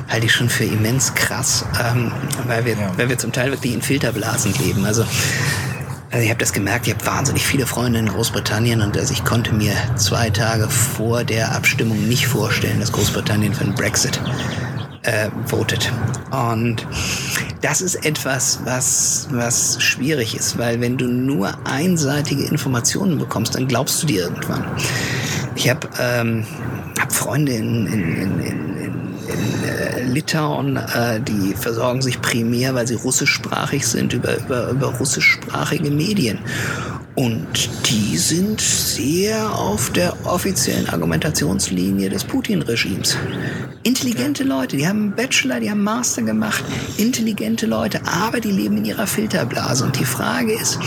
[0.07, 2.11] halte ich schon für immens krass, ähm,
[2.47, 2.97] weil wir, ja.
[2.97, 4.85] weil wir zum Teil wirklich in Filterblasen leben.
[4.85, 5.03] Also
[6.11, 9.23] also ich habe das gemerkt, ich habe wahnsinnig viele Freunde in Großbritannien und also ich
[9.23, 14.19] konnte mir zwei Tage vor der Abstimmung nicht vorstellen, dass Großbritannien für den Brexit
[15.03, 15.91] äh, votet.
[16.31, 16.87] Und
[17.61, 23.67] das ist etwas, was, was schwierig ist, weil wenn du nur einseitige Informationen bekommst, dann
[23.67, 24.65] glaubst du dir irgendwann.
[25.55, 26.45] Ich habe ähm,
[26.99, 28.78] hab Freunde in, in, in, in
[30.07, 36.39] Litauen, äh, die versorgen sich primär, weil sie russischsprachig sind, über, über, über russischsprachige Medien.
[37.15, 43.17] Und die sind sehr auf der offiziellen Argumentationslinie des Putin-Regimes.
[43.83, 46.63] Intelligente Leute, die haben einen Bachelor, die haben einen Master gemacht,
[46.97, 49.83] intelligente Leute, aber die leben in ihrer Filterblase.
[49.83, 50.79] Und die Frage ist,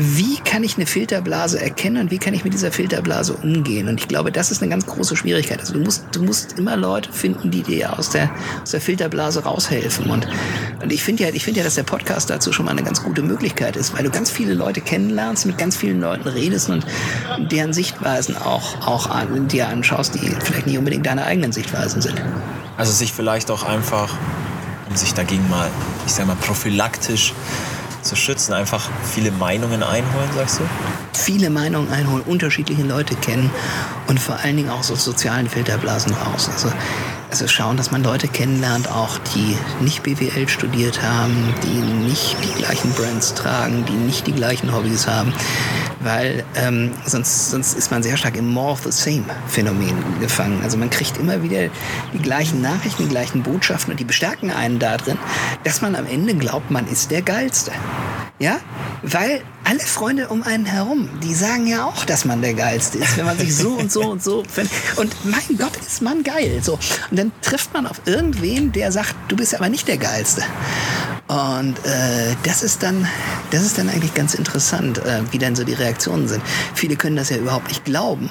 [0.00, 3.88] wie kann ich eine Filterblase erkennen und wie kann ich mit dieser Filterblase umgehen?
[3.88, 5.58] Und ich glaube, das ist eine ganz große Schwierigkeit.
[5.58, 8.30] Also du musst, du musst immer Leute finden, die dir aus der,
[8.62, 10.08] aus der Filterblase raushelfen.
[10.08, 10.28] Und,
[10.80, 13.02] und ich finde ja, ich finde ja, dass der Podcast dazu schon mal eine ganz
[13.02, 16.86] gute Möglichkeit ist, weil du ganz viele Leute kennenlernst, mit ganz vielen Leuten redest und
[17.50, 22.22] deren Sichtweisen auch, auch an, dir anschaust, die vielleicht nicht unbedingt deine eigenen Sichtweisen sind.
[22.76, 24.14] Also sich vielleicht auch einfach,
[24.88, 25.68] um sich dagegen mal,
[26.06, 27.34] ich sag mal, prophylaktisch
[28.08, 30.64] zu schützen, einfach viele Meinungen einholen, sagst du?
[31.12, 33.50] Viele Meinungen einholen, unterschiedliche Leute kennen
[34.06, 36.48] und vor allen Dingen auch so sozialen Filterblasen raus.
[36.52, 36.72] Also,
[37.30, 42.62] also schauen, dass man Leute kennenlernt, auch die nicht BWL studiert haben, die nicht die
[42.62, 45.32] gleichen Brands tragen, die nicht die gleichen Hobbys haben,
[46.00, 50.60] weil ähm, sonst, sonst ist man sehr stark im More of the Same Phänomen gefangen.
[50.62, 51.68] Also man kriegt immer wieder
[52.12, 55.18] die gleichen Nachrichten, die gleichen Botschaften und die bestärken einen darin,
[55.64, 57.72] dass man am Ende glaubt, man ist der Geilste.
[58.40, 58.60] Ja,
[59.02, 63.16] weil alle Freunde um einen herum, die sagen ja auch, dass man der Geilste ist,
[63.16, 64.72] wenn man sich so und so und so findet.
[64.96, 66.60] Und mein Gott, ist man geil.
[66.62, 66.78] So.
[67.10, 70.42] Und dann trifft man auf irgendwen, der sagt, du bist aber nicht der Geilste.
[71.26, 73.06] Und äh, das ist dann,
[73.50, 76.42] das ist dann eigentlich ganz interessant, äh, wie dann so die Reaktionen sind.
[76.74, 78.30] Viele können das ja überhaupt nicht glauben,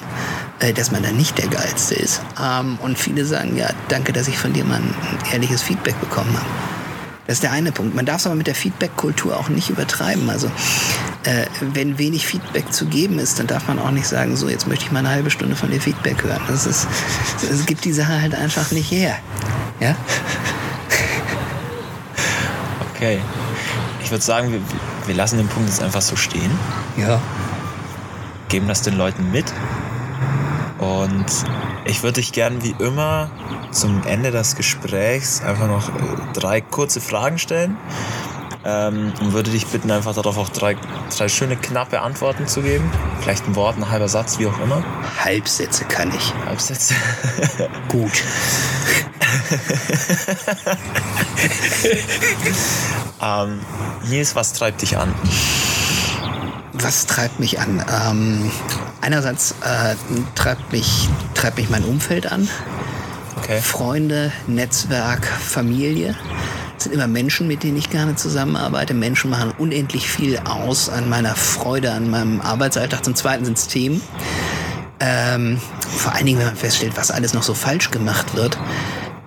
[0.58, 2.20] äh, dass man dann nicht der Geilste ist.
[2.42, 4.94] Ähm, und viele sagen, ja, danke, dass ich von dir mal ein
[5.32, 6.87] ehrliches Feedback bekommen habe.
[7.28, 7.94] Das ist der eine Punkt.
[7.94, 10.30] Man darf es aber mit der Feedback-Kultur auch nicht übertreiben.
[10.30, 10.50] Also
[11.24, 14.66] äh, wenn wenig Feedback zu geben ist, dann darf man auch nicht sagen, so jetzt
[14.66, 16.40] möchte ich mal eine halbe Stunde von dir Feedback hören.
[16.48, 16.88] Das ist,
[17.42, 19.18] es gibt die Sache halt einfach nicht her.
[19.78, 19.94] Ja?
[22.94, 23.20] Okay.
[24.02, 24.60] Ich würde sagen, wir,
[25.06, 26.50] wir lassen den Punkt jetzt einfach so stehen.
[26.96, 27.20] Ja.
[28.48, 29.52] Geben das den Leuten mit.
[30.78, 31.26] Und
[31.88, 33.30] ich würde dich gern wie immer
[33.70, 35.92] zum Ende des Gesprächs einfach noch äh,
[36.34, 37.78] drei kurze Fragen stellen.
[38.64, 40.76] Ähm, und würde dich bitten, einfach darauf auch drei,
[41.16, 42.90] drei schöne, knappe Antworten zu geben.
[43.20, 44.84] Vielleicht ein Wort, ein halber Satz, wie auch immer.
[45.24, 46.34] Halbsätze kann ich.
[46.44, 46.94] Halbsätze?
[47.88, 48.10] Gut.
[53.22, 53.60] ähm,
[54.08, 55.14] Nils, was treibt dich an?
[56.72, 57.84] Was treibt mich an?
[57.90, 58.50] Ähm,
[59.00, 59.94] einerseits äh,
[60.34, 62.48] treibt, mich, treibt mich mein Umfeld an.
[63.38, 63.60] Okay.
[63.60, 66.16] Freunde, Netzwerk, Familie.
[66.74, 68.94] Das sind immer Menschen, mit denen ich gerne zusammenarbeite.
[68.94, 73.04] Menschen machen unendlich viel aus an meiner Freude, an meinem Arbeitsalltag.
[73.04, 74.00] Zum Zweiten sind es Themen.
[75.00, 78.58] Ähm, vor allen Dingen, wenn man feststellt, was alles noch so falsch gemacht wird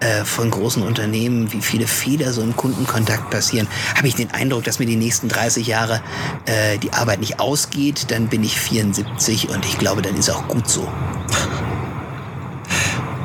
[0.01, 4.63] äh, von großen Unternehmen, wie viele Fehler so im Kundenkontakt passieren, habe ich den Eindruck,
[4.63, 6.01] dass mir die nächsten 30 Jahre
[6.45, 8.09] äh, die Arbeit nicht ausgeht.
[8.09, 10.87] Dann bin ich 74 und ich glaube, dann ist auch gut so.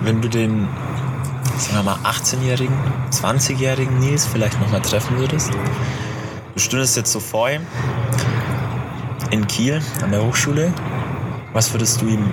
[0.02, 0.68] Wenn du den,
[1.58, 2.76] sagen wir mal, 18-jährigen,
[3.10, 5.50] 20-jährigen Nils vielleicht nochmal treffen würdest,
[6.54, 7.62] du stündest jetzt so vor ihm
[9.30, 10.74] in Kiel an der Hochschule,
[11.54, 12.30] was würdest du ihm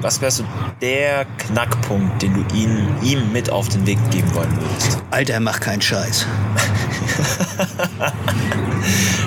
[0.00, 0.44] was wäre so
[0.80, 5.02] der Knackpunkt, den du ihn, ihm mit auf den Weg geben wollen würdest?
[5.10, 6.26] Alter, mach keinen Scheiß.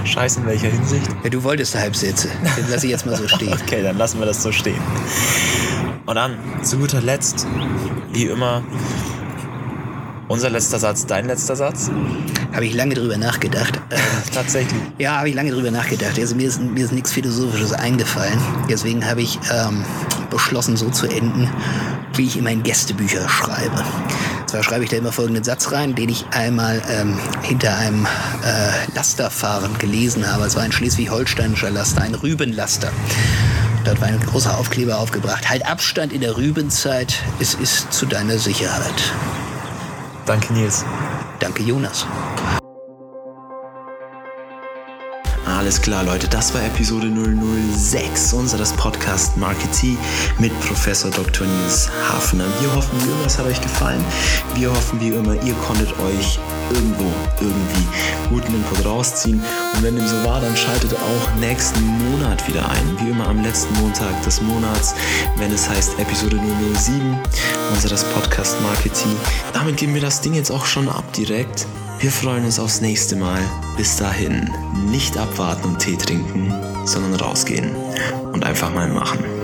[0.05, 1.07] Scheiß in welcher Hinsicht?
[1.24, 2.30] Ja, du wolltest Halbsätze.
[2.57, 3.53] Den lasse ich jetzt mal so stehen.
[3.53, 4.82] okay, dann lassen wir das so stehen.
[6.05, 7.47] Und dann, zu guter Letzt,
[8.11, 8.63] wie immer,
[10.28, 11.91] unser letzter Satz, dein letzter Satz?
[12.53, 13.80] Habe ich lange drüber nachgedacht.
[14.34, 14.82] Tatsächlich?
[14.97, 16.17] Ja, habe ich lange drüber nachgedacht.
[16.19, 18.39] Also mir ist, mir ist nichts Philosophisches eingefallen.
[18.69, 19.84] Deswegen habe ich ähm,
[20.34, 21.49] beschlossen, so zu enden,
[22.15, 23.84] wie ich in meinen Gästebücher schreibe.
[24.47, 28.95] Zwar schreibe ich da immer folgenden Satz rein, den ich einmal ähm, hinter einem äh,
[28.95, 30.45] Lasterfahren gelesen habe.
[30.45, 32.91] Es war ein schleswig-holsteinischer Laster, ein Rübenlaster.
[33.84, 35.49] Dort war ein großer Aufkleber aufgebracht.
[35.49, 39.13] Halt Abstand in der Rübenzeit, es ist zu deiner Sicherheit.
[40.25, 40.86] Danke, Nils.
[41.39, 42.05] Danke, Jonas.
[45.64, 47.09] Alles klar, Leute, das war Episode
[47.74, 49.97] 006 unseres Podcast Marketing
[50.38, 51.47] mit Professor Dr.
[51.47, 52.43] Nils Hafner.
[52.59, 54.03] Wir hoffen, wie immer, es hat euch gefallen.
[54.55, 56.38] Wir hoffen, wie immer, ihr konntet euch
[56.70, 57.05] irgendwo
[57.39, 57.88] irgendwie
[58.28, 59.41] guten Input rausziehen.
[59.74, 62.97] Und wenn dem so war, dann schaltet auch nächsten Monat wieder ein.
[62.99, 64.93] Wie immer am letzten Montag des Monats,
[65.38, 66.41] wenn es heißt Episode
[66.76, 67.18] 007
[67.74, 69.16] unseres Podcast Marketing.
[69.53, 71.68] Damit geben wir das Ding jetzt auch schon ab direkt.
[71.99, 73.41] Wir freuen uns aufs nächste Mal.
[73.77, 74.49] Bis dahin,
[74.89, 76.53] nicht abwarten und Tee trinken,
[76.85, 77.75] sondern rausgehen
[78.33, 79.42] und einfach mal machen.